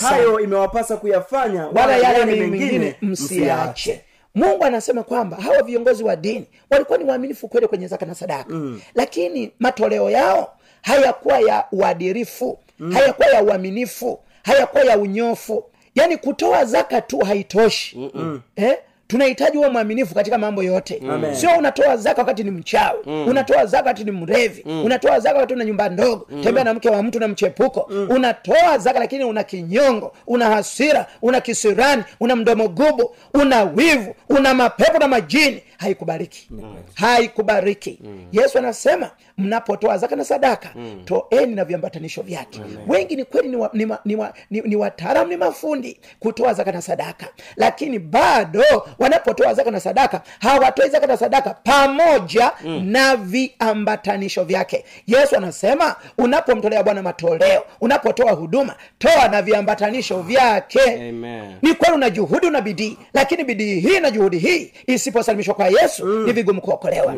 Hayo 0.00 0.40
imewapasa 0.40 0.96
kuyafanya 0.96 1.66
wala 1.66 1.96
yale 1.96 2.24
mengine 2.24 2.96
msiache 3.02 4.00
mungu 4.34 4.64
anasema 4.64 5.02
kwamba 5.02 5.36
hawa 5.36 5.62
viongozi 5.62 6.04
wa 6.04 6.16
dini 6.16 6.46
walikuwa 6.70 6.98
ni 6.98 7.04
waaminifu 7.04 7.48
kweli 7.48 7.66
kwenye 7.68 7.86
zaka 7.86 8.06
na 8.06 8.14
sadaka 8.14 8.54
mm. 8.54 8.80
lakini 8.94 9.52
matoleo 9.58 10.10
yao 10.10 10.56
hayakuwa 10.82 11.40
ya 11.40 11.64
uadirifu 11.72 12.58
mm. 12.78 12.92
hayakuwa 12.92 13.28
ya 13.28 13.42
uaminifu 13.42 14.18
hayakuwa 14.42 14.84
ya 14.84 14.98
unyofu 14.98 15.64
yaani 15.94 16.16
kutoa 16.16 16.64
zaka 16.64 17.00
tu 17.00 17.18
haitoshi 17.18 17.98
Mm-mm. 17.98 18.40
eh? 18.56 18.78
Tunahitaji 19.12 19.58
uwe 19.58 19.68
mwaminifu 19.68 20.14
katika 20.14 20.38
mambo 20.38 20.62
yote 20.62 21.02
Amen. 21.10 21.34
sio 21.34 21.50
unatoa 21.58 21.96
zaka 21.96 22.20
wakati 22.20 22.44
ni 22.44 22.50
mchawi 22.50 22.98
mm. 23.06 23.28
unatoa 23.28 23.66
zaka 23.66 23.76
wakati 23.88 24.04
ni 24.04 24.10
mrevi 24.10 24.62
mm. 24.66 24.84
unatoa 24.84 25.20
zaka 25.20 25.34
wakati 25.34 25.54
una 25.54 25.64
nyumba 25.64 25.88
ndogo 25.88 26.26
mm. 26.30 26.42
tembea 26.42 26.64
na 26.64 26.74
mke 26.74 26.88
wa 26.90 27.02
mtu 27.02 27.20
na 27.20 27.28
mchepuko 27.28 27.86
mm. 27.90 28.06
unatoa 28.10 28.78
zaka 28.78 28.98
lakini 28.98 29.24
una 29.24 29.42
kinyongo 29.44 30.12
una 30.26 30.46
hasira 30.46 31.06
una 31.22 31.40
kisirani 31.40 32.02
una 32.20 32.36
mdomo 32.36 32.68
gubu 32.68 33.14
una 33.34 33.62
wivu 33.62 34.14
una 34.28 34.54
mapepo 34.54 34.98
na 34.98 35.08
majini 35.08 35.62
haikubariki 35.82 36.46
mm. 36.50 36.74
haikubariki 36.94 37.98
mm. 38.04 38.26
yesu 38.32 38.58
anasema 38.58 39.10
mnapotoa 39.38 39.98
zaka 39.98 40.16
na 40.16 40.24
sadaka 40.24 40.70
mm. 40.74 41.02
toeni 41.04 41.54
na 41.54 41.64
viambatanisho 41.64 42.22
vyake 42.22 42.60
wengi 42.88 43.16
ni 43.16 43.24
kweli 43.24 43.48
ni, 43.48 43.56
wa, 43.56 43.70
ni, 43.72 43.84
wa, 43.86 43.98
ni, 44.04 44.16
wa, 44.16 44.32
ni, 44.50 44.60
ni 44.60 44.76
wataalamu 44.76 45.28
ni 45.30 45.36
mafundi 45.36 46.00
kutoa 46.20 46.54
zaka 46.54 46.72
na 46.72 46.82
sadaka 46.82 47.26
lakini 47.56 47.98
bado 47.98 48.62
wanapotoa 48.98 49.54
zaka 49.54 49.70
na 49.70 49.80
sadaka 49.80 50.22
hawatoi 50.40 50.88
zaka 50.90 51.06
na 51.06 51.16
sadaka 51.16 51.50
pamoja 51.54 52.50
mm. 52.64 52.84
na 52.90 53.16
viambatanisho 53.16 54.44
vyake 54.44 54.84
yesu 55.06 55.36
anasema 55.36 55.96
unapomtolea 56.18 56.82
bwana 56.82 57.02
matoleo 57.02 57.64
unapotoa 57.80 58.32
huduma 58.32 58.76
toa 58.98 59.28
na 59.28 59.42
viambatanisho 59.42 60.22
vyake 60.22 60.80
Amen. 61.08 61.54
ni 61.62 61.74
kweli 61.74 61.94
una 61.94 62.10
juhudi 62.10 62.46
una 62.46 62.60
bidii 62.60 62.98
lakini 63.14 63.44
bidii 63.44 63.80
hii 63.80 64.00
na 64.00 64.10
juhudi 64.10 64.38
hii 64.38 64.72
isiposalimishwa 64.86 65.54
kwa 65.54 65.68
yesu 65.72 66.06
mm. 66.06 66.26
ni 66.26 66.32
vigumu 66.32 66.60
kuokolewa. 66.60 67.16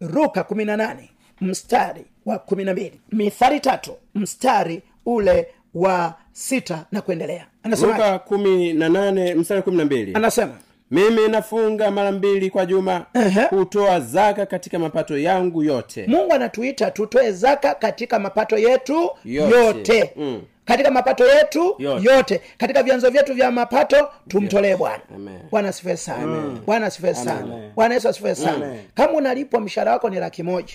Ruka 0.00 0.44
kumi 0.44 0.64
na 0.64 0.76
nane 0.76 1.10
mstari 1.40 2.04
wa 2.26 2.38
kumi 2.38 2.64
na 2.64 2.72
mbili. 2.72 3.00
Mithali 3.12 3.60
tatu 3.60 3.92
mstari 4.14 4.82
ule 5.06 5.46
wa 5.74 6.14
sita 6.32 6.84
na 6.92 7.02
kuendelea. 7.02 7.46
Anasema 7.62 8.18
kumi 8.18 8.72
na 8.72 8.88
nane 8.88 9.34
mstari 9.34 9.62
kumi 9.62 9.76
na 9.76 9.84
mbili. 9.84 10.10
Anasema 10.14 10.52
mimi 10.90 11.28
nafunga 11.28 11.90
mara 11.90 12.12
mbili 12.12 12.50
kwa 12.50 12.66
juma 12.66 13.06
hutoa 13.50 14.00
zaka 14.00 14.46
katika 14.46 14.78
mapato 14.78 15.18
yangu 15.18 15.62
yote. 15.62 16.06
Mungu 16.06 16.32
anatuita 16.32 16.90
tutoe 16.90 17.32
zaka 17.32 17.74
katika 17.74 18.18
mapato 18.18 18.58
yetu 18.58 19.10
yote, 19.24 19.56
Yote. 19.56 20.10
Mm. 20.16 20.42
Katika 20.64 20.90
mapato 20.90 21.26
yetu 21.28 21.74
Yote. 21.78 22.04
yote. 22.10 22.40
katika 22.58 22.82
vyanzo 22.82 23.10
vyetu 23.10 23.34
vya 23.34 23.50
mapato 23.50 24.08
tumtolee 24.28 24.76
bwana. 24.76 25.02
Bwana 25.50 25.68
asifiwe 25.68 25.96
sana. 25.96 26.60
Bwana 26.66 26.86
asifiwe 26.86 27.14
sana. 27.14 27.70
Bwana 27.74 27.94
yesu 27.94 28.08
asifue 28.08 28.34
sana. 28.34 28.74
Kama 28.94 29.12
unalipwa 29.12 29.60
mshahara 29.60 29.92
wako 29.92 30.10
ni 30.10 30.16
laki 30.20 30.42
moja. 30.42 30.74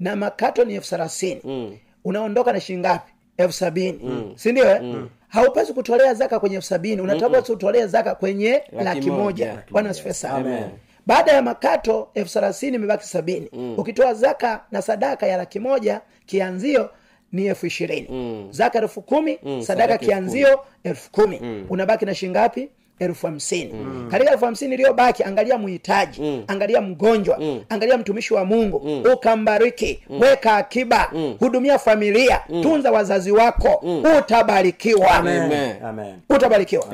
Na 0.00 0.16
makato 0.16 0.64
ni 0.64 0.74
elfu 0.74 0.88
thelathini. 0.88 1.78
Unaondoka 2.04 2.52
na 2.52 2.60
shilingi 2.60 2.80
ngapi? 2.88 3.12
Elfu 3.36 3.52
sabini. 3.52 4.32
Sindio 4.36 4.82
mm. 4.82 5.08
Haupasi 5.28 5.72
kutolea 5.72 6.14
zaka 6.14 6.40
kwenye 6.40 6.56
elfu 6.56 6.68
sabini. 6.68 7.02
Unatakiwa 7.02 7.42
tu 7.42 7.58
zaka 7.86 8.14
kwenye 8.14 8.62
laki, 8.72 9.10
moja. 9.10 9.62
bwana 9.70 9.90
asifiwe 9.90 10.14
sana. 10.14 10.68
Baada 11.06 11.32
ya 11.32 11.42
makato 11.42 12.08
elfu 12.14 12.32
thelathini 12.32 12.76
imebaki 12.76 13.06
sabini. 13.06 13.48
Ukitoa 13.76 14.14
zaka 14.14 14.60
na 14.70 14.82
sadaka 14.82 15.26
ya 15.26 15.36
laki 15.36 15.60
moja 15.60 16.00
kianzio 16.26 16.90
ni 17.32 17.46
elfu 17.46 17.66
ishirini. 17.66 18.46
Zaka 18.50 18.78
elfu 18.78 19.02
kumi 19.02 19.38
sadaka 19.42 19.62
sadaka 19.64 19.98
kianzio 19.98 20.60
elfu 20.84 21.10
kumi. 21.10 21.64
Unabaki 21.68 22.04
na 22.04 22.14
shingapi 22.14 22.68
elfu 22.98 23.26
hamsini. 23.26 23.74
Katika 24.10 24.30
elfu 24.32 24.44
hamsini 24.44 24.74
iliyobaki 24.74 25.24
angalia 25.24 25.58
muhitaji 25.58 26.44
angalia 26.46 26.80
mgonjwa 26.80 27.40
angalia 27.68 27.98
mtumishi 27.98 28.34
wa 28.34 28.44
mungu 28.44 29.02
ukambariki 29.14 30.00
weka 30.08 30.56
akiba 30.56 31.12
hudumia 31.40 31.78
familia 31.78 32.40
tunza 32.62 32.90
wazazi 32.90 33.32
wako 33.32 33.84
utabarikiwa. 34.18 35.10
Amen. 35.10 35.76
Amen. 35.84 36.14
utabarikiwa. 36.30 36.86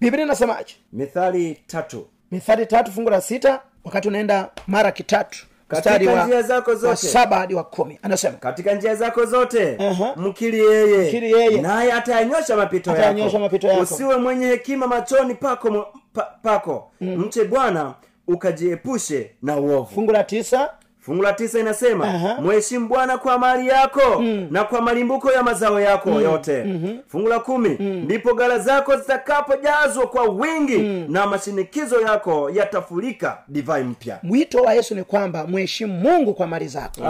Biblia 0.00 0.24
inasemaje? 0.24 0.74
Mithali 0.92 1.58
tatu. 1.66 2.06
Mithali 2.30 2.66
tatu 2.66 2.92
fungu 2.92 3.10
la 3.10 3.20
sita 3.20 3.60
wakati 3.84 4.08
unaenda 4.08 4.48
mara 4.66 4.92
kitatu 4.92 5.46
mstari 5.72 6.06
Katika 6.06 6.12
wa, 6.20 6.26
njia 6.26 6.42
zako 6.42 6.70
wa 6.70 6.76
zote. 6.76 6.96
saba 7.06 7.36
hadi 7.38 7.54
wa 7.54 7.64
kumi 7.64 7.98
anasema 8.02 8.36
katika 8.36 8.74
njia 8.74 8.94
zako 8.94 9.24
zote 9.24 9.76
Aha. 9.80 10.12
mkiri 10.16 10.58
yeye 10.58 11.08
Mkiri 11.08 11.32
yeye. 11.32 11.60
naye 11.60 11.92
atayanyosha 11.92 12.56
mapito 12.56 12.90
Atayanyosha 12.92 13.24
yako. 13.26 13.38
mapito 13.38 13.66
yako. 13.66 13.82
usiwe 13.82 14.16
mwenye 14.16 14.46
hekima 14.46 14.86
machoni 14.86 15.34
pako, 15.34 15.86
pa, 16.12 16.22
pako. 16.42 16.90
mche 17.00 17.44
bwana 17.44 17.94
ukajiepushe 18.28 19.30
na 19.42 19.56
uovu 19.56 19.94
fungu 19.94 20.12
la 20.12 20.24
tisa 20.24 20.70
fungu 21.02 21.22
la 21.22 21.32
tisa 21.32 21.58
inasema 21.60 22.36
mheshimu 22.42 22.88
bwana 22.88 23.18
kwa 23.18 23.38
mali 23.38 23.68
yako 23.68 24.22
na 24.50 24.64
kwa 24.64 24.80
malimbuko 24.80 25.32
ya 25.32 25.42
mazao 25.42 25.80
yako 25.80 26.10
yote. 26.10 26.64
Fungu 27.08 27.28
la 27.28 27.38
kumi 27.38 27.68
ndipo 27.78 28.34
gala 28.34 28.58
zako 28.58 28.96
zitakapojazwa 28.96 30.06
kwa 30.06 30.24
wingi 30.24 30.78
na 31.08 31.26
mashinikizo 31.26 32.00
yako 32.00 32.50
yatafurika 32.50 33.38
divai 33.48 33.82
mpya. 33.84 34.18
Mwito 34.22 34.62
wa 34.62 34.74
yesu 34.74 34.94
ni 34.94 35.04
kwamba 35.04 35.46
mwheshimu 35.46 35.92
mungu 36.00 36.34
kwa 36.34 36.46
mali 36.46 36.68
zako. 36.68 37.00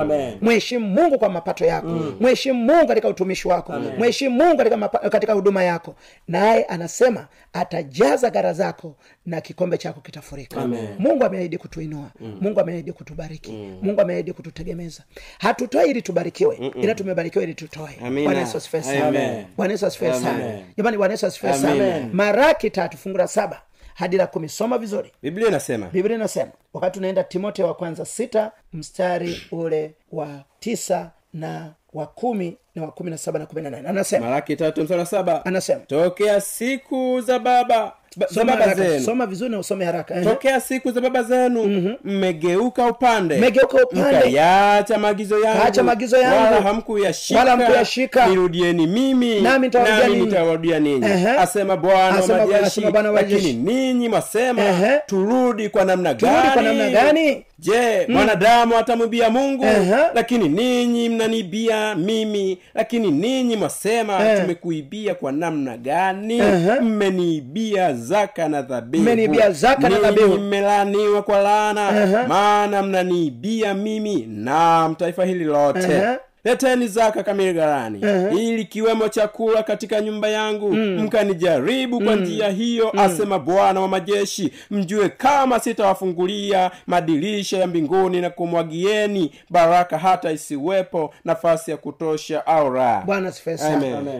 Mwheshimu 0.40 0.86
mungu 0.88 1.18
kwa 1.18 1.28
mapato 1.28 1.64
yako. 1.64 1.88
Mheshimu 2.20 2.64
mungu 2.64 2.86
katika 2.86 3.08
utumishi 3.08 3.48
wako. 3.48 3.72
Mwheshimu 3.98 4.36
mungu 4.36 4.56
katika, 4.56 4.76
mapa, 4.76 4.98
katika 4.98 5.32
huduma 5.32 5.62
yako. 5.62 5.94
Naye 6.28 6.64
anasema 6.64 7.26
atajaza 7.52 8.30
gara 8.30 8.52
zako 8.52 8.96
na 9.26 9.40
kikombe 9.40 9.78
chako 9.78 10.00
kitafurika. 10.00 10.60
Mungu 10.98 11.24
ameahidi 11.24 11.58
kutuinua. 11.58 12.06
Mungu 12.40 12.60
ameahidi 12.60 12.92
kutubariki 12.92 13.52
mungu 13.82 14.00
ameahidi 14.00 14.32
kututegemeza. 14.32 15.02
Hatutoi 15.38 15.90
ili 15.90 16.02
tubarikiwe 16.02 16.72
ila 16.82 16.94
tumebarikiwa 16.94 17.44
ili 17.44 17.54
tutoe. 17.54 17.96
Bwana 18.24 18.40
yesu 18.40 18.56
asifiwe 18.56 18.82
sana. 18.82 19.44
Bwana 19.56 19.72
yesu 19.72 19.86
asifiwe 19.86 20.14
sana. 20.14 20.58
Jamani 20.76 20.96
bwana 20.96 21.12
yesu 21.14 21.26
asifiwe 21.26 21.52
sana. 21.54 22.08
Maraki 22.12 22.70
tatu 22.70 22.96
fungu 22.98 23.18
la 23.18 23.28
saba 23.28 23.62
hadi 23.94 24.16
la 24.16 24.26
kumi. 24.26 24.48
Soma 24.48 24.78
vizuri. 24.78 25.12
Biblia 25.22 25.48
inasema 25.48 25.86
biblia 25.86 26.16
inasema 26.16 26.50
wakati 26.74 26.98
unaenda 26.98 27.24
timoteo 27.24 27.66
wa 27.66 27.74
kwanza 27.74 28.04
sita 28.04 28.52
mstari 28.72 29.42
ule 29.52 29.94
wa 30.12 30.44
tisa 30.60 31.10
na 31.34 31.72
wa 31.92 32.06
kumi 32.06 32.56
na 32.74 32.82
wa 32.82 32.92
kumi 32.92 33.10
na 33.10 33.18
saba 33.18 33.38
na 33.38 33.46
kumi 33.46 33.62
na 33.62 33.70
nane. 33.70 33.88
Anasema 33.88 34.26
maraki 34.26 34.56
tatu 34.56 34.82
mstari 34.82 35.00
wa 35.00 35.06
saba. 35.06 35.44
anasema 35.44 35.80
tokea 35.80 36.40
siku 36.40 37.20
za 37.20 37.38
baba 37.38 37.64
ba- 37.78 37.92
za 38.16 38.28
soma 38.28 38.56
baba 38.56 38.74
zenu. 38.74 39.04
Soma 39.04 39.26
vizuri 39.26 39.50
na 39.50 39.58
usome 39.58 39.84
haraka 39.84 40.20
tokea 40.22 40.60
siku 40.60 40.90
za 40.90 41.00
baba 41.00 41.22
zenu. 41.22 41.96
Mmegeuka 42.04 42.86
upande. 42.86 43.36
Mmegeuka 43.38 43.76
upande. 43.84 44.18
mkayaacha 44.18 44.98
maagizo 44.98 45.38
yangu. 45.38 45.60
Kaacha 45.62 45.82
maagizo 45.82 46.16
yangu. 46.16 46.44
wala 46.44 46.60
hamkuyashika. 46.60 47.38
Wala 47.38 47.50
hamkuyashika. 47.50 48.26
nirudieni 48.26 48.86
mimi. 48.86 49.40
Nami 49.40 49.66
nitawarudia 49.66 50.08
ninyi. 50.08 50.20
nitawarudia 50.26 50.78
ninyi. 50.80 51.06
Ehe. 51.06 51.28
asema 51.28 51.76
bwana 51.76 52.20
wa 52.20 52.46
majeshi. 52.46 52.80
lakini 53.14 53.52
ninyi 53.52 54.08
mwasema 54.08 54.62
turudi 55.06 55.68
kwa 55.68 55.84
namna 55.84 56.14
Turudi 56.14 56.36
gani? 56.36 56.52
kwa 56.52 56.62
namna 56.62 56.90
gani? 56.90 57.44
je 57.58 58.06
mwanadamu 58.08 58.76
atamwibia 58.78 59.30
mungu? 59.30 59.64
Ehe. 59.64 59.94
lakini 60.14 60.48
ninyi 60.48 61.08
mnanibia 61.08 61.94
mimi. 61.94 62.58
Lakini 62.74 63.10
ninyi 63.10 63.56
mwasema 63.56 64.28
Eh. 64.28 64.40
tumekuibia 64.40 65.14
kwa 65.14 65.32
namna 65.32 65.76
gani? 65.76 66.42
Mmeniibia 66.80 67.92
zaka 68.02 68.48
na 68.48 68.62
dhabihu. 68.62 69.02
Mmeniibia 69.02 69.50
zaka 69.50 69.88
na 69.88 69.98
dhabihu. 69.98 70.38
mmelaaniwa 70.38 71.22
kwa 71.22 71.38
laana. 71.42 72.02
Ehe. 72.02 72.26
maana 72.26 72.82
mnaniibia 72.82 73.74
mimi 73.74 74.26
na 74.28 74.94
taifa 74.98 75.24
hili 75.24 75.44
lote. 75.44 75.78
Ehe. 75.92 76.16
leteni 76.44 76.88
zaka 76.88 77.22
kamili 77.22 77.52
gharani 77.52 78.00
ili 78.40 78.64
kiwemo 78.64 79.08
chakula 79.08 79.62
katika 79.62 80.00
nyumba 80.00 80.28
yangu. 80.28 80.72
Mkanijaribu 80.72 82.00
kwa 82.00 82.14
njia 82.16 82.48
hiyo 82.48 83.00
asema 83.00 83.38
bwana 83.38 83.80
wa 83.80 83.88
majeshi. 83.88 84.52
Mjue 84.70 85.08
kama 85.08 85.60
sitawafungulia 85.60 86.70
madirisha 86.86 87.58
ya 87.58 87.66
mbinguni 87.66 88.20
na 88.20 88.30
kumwagieni 88.30 89.32
baraka 89.50 89.98
hata 89.98 90.32
isiwepo 90.32 91.14
nafasi 91.24 91.70
ya 91.70 91.76
kutosha 91.76 92.46
au 92.46 92.70
raha 92.74 93.02
bwana 93.06 93.32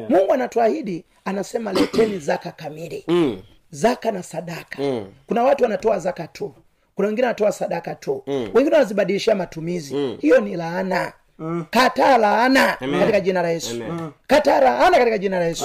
mungu 0.09 0.33
anatuahidi 0.33 1.05
anasema 1.25 1.73
leteni 1.73 2.19
zaka 2.19 2.51
kamili. 2.51 3.05
Mm. 3.09 3.39
Zaka 3.73 4.11
na 4.13 4.23
sadaka. 4.23 4.83
Mm. 4.83 5.05
kuna 5.27 5.43
watu 5.43 5.63
wanatoa 5.65 5.99
zaka 5.99 6.27
tu. 6.27 6.55
Kuna 6.95 7.09
wengine 7.09 7.27
wanatoa 7.27 7.53
sadaka 7.53 7.95
tu. 7.95 8.23
Wengine 8.27 8.71
wanazibadilishia 8.77 9.35
matumizi. 9.35 10.17
Hiyo 10.21 10.41
ni 10.41 10.57
laana. 10.57 11.13
Kataa 11.71 12.19
laana 12.19 12.77
katika 13.01 13.21
jina 13.21 13.43
la 13.43 13.51
yesu. 13.51 13.83
Kataa 14.27 14.61
laana 14.61 14.99
katika 14.99 15.19
jina 15.19 15.39
la 15.39 15.45
yesu. 15.45 15.65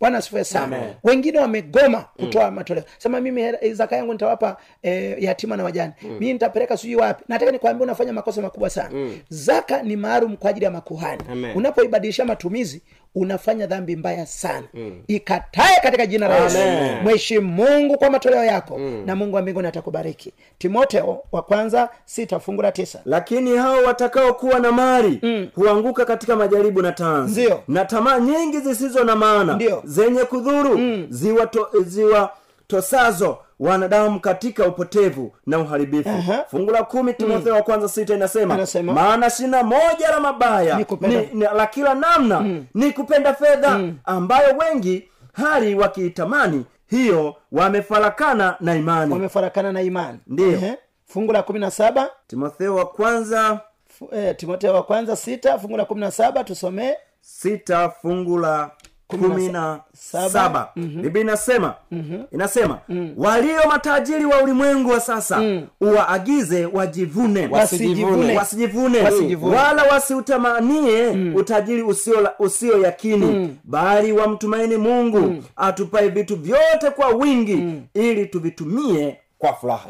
Bwana 0.00 0.22
sifue 0.22 0.44
sana. 0.44 0.76
Wengine 1.04 1.38
wamegoma 1.38 2.04
kutoa 2.16 2.50
matoleo. 2.50 2.84
Sema 2.98 3.20
mimi 3.20 3.52
zaka 3.72 3.96
yangu 3.96 4.12
nitawapa 4.12 4.56
e, 4.82 5.16
yatima 5.18 5.56
na 5.56 5.64
wajani 5.64 5.92
mimi 6.02 6.32
nitapeleka 6.32 6.76
sijui 6.76 6.96
wapi. 6.96 7.24
Nataka 7.28 7.52
nikwambia 7.52 7.84
unafanya 7.84 8.12
makosa 8.12 8.42
makubwa 8.42 8.70
sana. 8.70 9.10
Zaka 9.28 9.82
ni 9.82 9.96
maalum 9.96 10.36
kwa 10.36 10.50
ajili 10.50 10.64
ya 10.64 10.70
makuhani. 10.70 11.22
Unapoibadilisha 11.54 12.24
matumizi 12.24 12.82
unafanya 13.18 13.66
dhambi 13.66 13.96
mbaya 13.96 14.26
sana. 14.26 14.66
Ikatae 15.08 15.76
katika 15.82 16.06
jina 16.06 16.28
la 16.28 16.36
yesu. 16.36 16.58
Mheshimu 17.04 17.48
mungu 17.48 17.98
kwa 17.98 18.10
matoleo 18.10 18.44
yako. 18.44 18.78
Na 19.06 19.16
mungu 19.16 19.36
wa 19.36 19.42
mbinguni 19.42 19.68
atakubariki. 19.68 20.32
Timoteo 20.58 21.20
wa 21.32 21.42
kwanza 21.42 21.88
sita 22.04 22.40
fungu 22.40 22.62
la 22.62 22.72
tisa. 22.72 23.00
Lakini 23.04 23.56
hao 23.56 23.82
watakaokuwa 23.84 24.58
na 24.58 24.72
mali 24.72 25.50
huanguka 25.54 26.04
katika 26.04 26.36
majaribu 26.36 26.82
na 26.82 26.92
tanzi 26.92 27.48
na 27.68 27.84
tamaa 27.84 28.18
nyingi 28.20 28.60
zisizo 28.60 29.04
na 29.04 29.16
maana 29.16 29.54
Ndiyo. 29.54 29.82
zenye 29.84 30.24
kudhuru 30.24 30.80
ziwa, 31.08 31.46
to, 31.46 31.68
ziwa 31.86 32.30
tosazo 32.72 33.38
wanadamu 33.60 34.20
katika 34.20 34.66
upotevu 34.66 35.32
na 35.46 35.58
uharibifu. 35.58 36.08
Aha. 36.08 36.44
fungu 36.50 36.70
la 36.70 36.82
kumi 36.82 37.14
timotheo 37.14 37.54
wa 37.54 37.62
kwanza 37.62 37.88
sita 37.88 38.14
inasema 38.14 38.66
maana 38.92 39.30
shina 39.30 39.62
moja 39.62 40.10
la 40.10 40.20
mabaya 40.20 40.76
Ni 40.78 40.84
kupenda- 40.84 41.20
ni, 41.20 41.28
ni, 41.32 41.44
la 41.56 41.66
kila 41.66 41.94
namna 41.94 42.44
ni 42.74 42.92
kupenda 42.92 43.34
fedha 43.34 43.80
ambayo 44.04 44.56
wengi 44.58 45.08
hali 45.32 45.74
wakiitamani 45.74 46.64
hiyo 46.86 47.36
wamefarakana 47.52 48.56
na 48.60 48.74
imani. 48.74 49.12
Wamefarakana 49.12 49.72
na 49.72 49.82
imani. 49.82 50.18
Ndiyo. 50.26 50.48
Ehe. 50.52 50.74
fungu 51.06 51.32
la 51.32 51.42
kumi 51.42 51.58
na 51.58 51.70
saba. 51.70 52.10
Timotheo 52.26 52.74
wa 52.74 52.86
kwanza. 52.86 53.60
F- 53.90 54.12
eh, 54.12 54.36
timotheo 54.36 54.74
wa 54.74 54.82
kwanza 54.82 55.16
sita 55.16 55.58
fungu 55.58 55.76
la 55.76 55.84
kumi 55.84 56.00
na 56.00 56.10
saba 56.10 56.44
tusomee. 56.44 56.92
Sita 57.20 57.90
fungu 57.90 58.38
la 58.38 58.70
Kumi 59.08 59.48
na 59.48 59.80
saba. 59.92 60.68
Mm-hmm. 60.76 61.12
na 61.12 61.20
inasema 61.20 61.74
mm-hmm. 61.90 62.24
inasema 62.32 62.78
inasema 62.88 63.14
walio 63.16 63.68
matajiri 63.68 64.24
wa 64.24 64.42
ulimwengu 64.42 64.90
wa 64.90 65.00
sasa 65.00 65.42
uwaagize 65.80 66.66
wajivune. 66.66 67.48
Wasijivune. 67.50 68.36
wasijivune. 68.36 69.00
Wasijivune. 69.02 69.56
wala 69.56 69.82
wasiutamanie 69.82 71.08
utajiri 71.34 71.82
usio, 71.82 72.28
usio 72.38 72.78
yakini 72.80 73.58
bali 73.64 74.12
wamtumaini 74.12 74.76
mungu 74.76 75.42
atupae 75.56 76.08
vitu 76.08 76.36
vyote 76.36 76.90
kwa 76.96 77.08
wingi 77.08 77.82
ili 77.94 78.26
tuvitumie 78.26 79.16
kwa 79.38 79.52
furaha. 79.52 79.88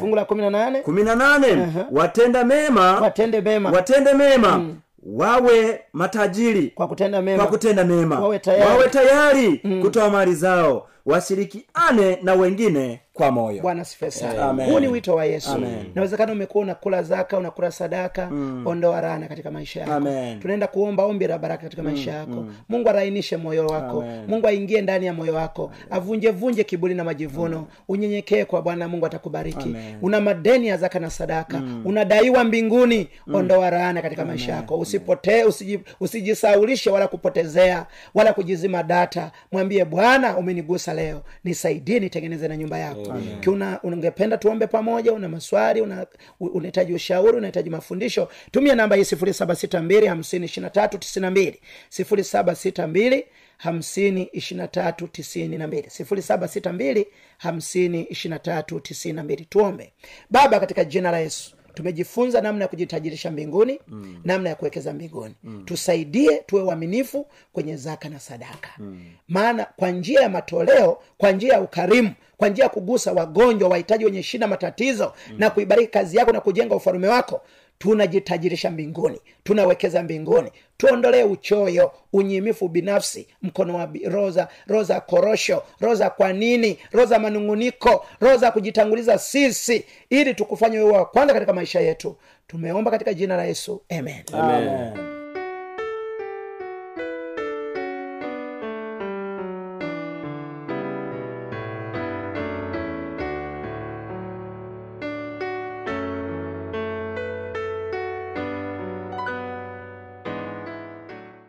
Fungu 0.00 0.16
la 0.16 0.24
kumi 0.24 0.42
na 0.42 0.50
nane. 0.50 0.80
Kumi 0.80 1.02
na 1.02 1.14
nane. 1.14 1.66
Watenda 1.92 2.44
mema. 2.44 3.00
Watende 3.00 3.40
mema. 3.40 3.70
Watende 3.70 4.14
mema 4.14 4.64
wawe 5.06 5.80
matajiri 5.92 6.72
kwa 6.74 6.88
kutenda 6.88 7.22
mema. 7.22 7.42
kwa 7.42 7.52
kutenda 7.52 7.84
mema. 7.84 8.20
Wawe 8.20 8.38
tayari. 8.38 8.70
wawe 8.70 8.88
tayari 8.88 9.60
kutoa 9.82 10.10
mali 10.10 10.34
zao. 10.34 10.88
Washirikiane 11.06 12.18
na 12.22 12.34
wengine 12.34 13.00
kwa 13.16 13.30
moyo. 13.30 13.62
Bwana 13.62 13.84
sana. 13.84 14.64
Huu 14.64 14.80
ni 14.80 14.88
wito 14.88 15.14
wa 15.14 15.24
yesu. 15.24 15.58
Nawezekana 15.94 16.32
umekuwa 16.32 16.64
unakula 16.64 17.02
zaka 17.02 17.38
unakula 17.38 17.70
sadaka 17.70 18.30
ondoa 18.64 19.00
rana 19.00 19.28
katika 19.28 19.50
maisha 19.50 19.80
yako. 19.80 19.92
Amen. 19.92 20.40
tunaenda 20.40 20.66
kuomba 20.66 21.04
ombi 21.04 21.26
la 21.26 21.38
baraka 21.38 21.62
katika 21.62 21.82
maisha 21.82 22.12
yako. 22.12 22.46
mungu 22.68 22.88
arainishe 22.88 23.36
moyo 23.36 23.66
wako. 23.66 24.04
Mungu 24.28 24.46
aingie 24.46 24.80
ndani 24.80 25.06
ya 25.06 25.12
moyo 25.14 25.34
wako. 25.34 25.70
Avunjevunje 25.90 26.64
kiburi 26.64 26.94
na 26.94 27.04
majivuno. 27.04 27.66
Unyenyekee 27.88 28.44
kwa 28.44 28.62
bwana 28.62 28.88
mungu 28.88 29.06
atakubariki. 29.06 29.76
Una 30.02 30.20
madeni 30.20 30.66
ya 30.68 30.76
zaka 30.76 30.98
na 31.00 31.10
sadaka. 31.10 31.62
Unadaiwa 31.84 32.44
mbinguni. 32.44 33.08
Ondoa 33.32 33.70
rana 33.70 34.02
katika 34.02 34.24
maisha 34.24 34.52
yako. 34.52 34.78
Usipotee 34.78 35.44
usiji, 35.44 35.80
usijisaulishe 36.00 36.90
wala 36.90 37.08
kupotezea 37.08 37.86
wala 38.14 38.32
kujizima 38.32 38.82
data. 38.82 39.30
Mwambie 39.52 39.84
bwana 39.84 40.36
umenigusa 40.36 40.94
leo. 40.94 41.22
Nisaidie 41.44 42.00
nitengeneze 42.00 42.48
na 42.48 42.56
nyumba 42.56 42.78
yako 42.78 43.05
kiuna 43.40 43.80
ungependa 43.82 44.38
tuombe 44.38 44.66
pamoja 44.66 45.12
una 45.12 45.28
maswali 45.28 45.80
una- 45.80 46.06
unahitaji 46.40 46.94
ushauri 46.94 47.36
unahitaji 47.36 47.70
mafundisho 47.70 48.28
tumia 48.50 48.74
namba 48.74 48.96
hii 48.96 49.04
sifuri 49.04 49.34
saba 49.34 49.54
sita 49.54 49.82
mbili 49.82 50.06
hamsini 50.06 50.44
ishiri 50.46 50.70
tatu 50.70 50.98
tisini 50.98 51.22
na 51.22 51.30
mbili. 51.30 51.60
sifuri 51.88 52.24
saba 52.24 52.54
sita 52.54 52.86
mbili 52.86 53.24
hamsini 53.58 54.22
ishiri 54.32 54.68
tatu 54.68 55.08
tisini 55.08 55.58
na 55.58 55.66
mbili. 55.66 55.90
sifuri 55.90 56.22
saba 56.22 56.48
sita 56.48 56.72
mbili 56.72 57.06
hamsini 57.38 58.02
ishiri 58.02 58.38
tatu 58.38 58.80
tisini 58.80 59.14
na 59.14 59.22
mbili. 59.24 59.44
Tuombe. 59.44 59.92
Baba 60.30 60.60
katika 60.60 60.84
jina 60.84 61.10
la 61.10 61.18
yesu 61.18 61.55
tumejifunza 61.76 62.40
namna 62.40 62.64
ya 62.64 62.68
kujitajirisha 62.68 63.30
mbinguni 63.30 63.80
mm. 63.88 64.20
namna 64.24 64.48
ya 64.48 64.54
kuwekeza 64.54 64.92
mbinguni 64.92 65.34
mm. 65.44 65.62
tusaidie 65.64 66.36
tuwe 66.46 66.62
uaminifu 66.62 67.26
kwenye 67.52 67.76
zaka 67.76 68.08
na 68.08 68.20
sadaka 68.20 68.70
mm. 68.78 69.00
maana 69.28 69.66
kwa 69.76 69.90
njia 69.90 70.20
ya 70.20 70.28
matoleo 70.28 70.98
kwa 71.18 71.32
njia 71.32 71.52
ya 71.52 71.60
ukarimu 71.60 72.10
kwa 72.36 72.48
njia 72.48 72.64
ya 72.64 72.68
kugusa 72.70 73.12
wagonjwa 73.12 73.68
wahitaji 73.68 74.04
wenye 74.04 74.22
shida 74.22 74.46
matatizo 74.46 75.12
mm. 75.30 75.34
na 75.38 75.50
kuibariki 75.50 75.92
kazi 75.92 76.16
yako 76.16 76.32
na 76.32 76.40
kujenga 76.40 76.76
ufalume 76.76 77.08
wako 77.08 77.40
tunajitajirisha 77.78 78.70
mbinguni 78.70 79.20
tunawekeza 79.44 80.02
mbinguni. 80.02 80.50
Tuondolee 80.76 81.22
uchoyo 81.22 81.92
unyimifu 82.12 82.68
binafsi 82.68 83.26
mkono 83.42 83.74
wa 83.76 83.88
roza 84.04 84.48
roza 84.66 85.00
korosho 85.00 85.62
roza 85.80 86.10
kwa 86.10 86.32
nini 86.32 86.78
roza 86.92 87.18
manunguniko 87.18 88.06
roza 88.20 88.50
kujitanguliza 88.50 89.18
sisi 89.18 89.84
ili 90.10 90.34
tukufanye 90.34 90.78
wewe 90.78 90.90
wa 90.92 91.04
kwanza 91.04 91.34
katika 91.34 91.52
maisha 91.52 91.80
yetu. 91.80 92.16
Tumeomba 92.46 92.90
katika 92.90 93.14
jina 93.14 93.36
la 93.36 93.44
yesu. 93.44 93.82
Amen, 93.98 94.22
Amen. 94.32 95.15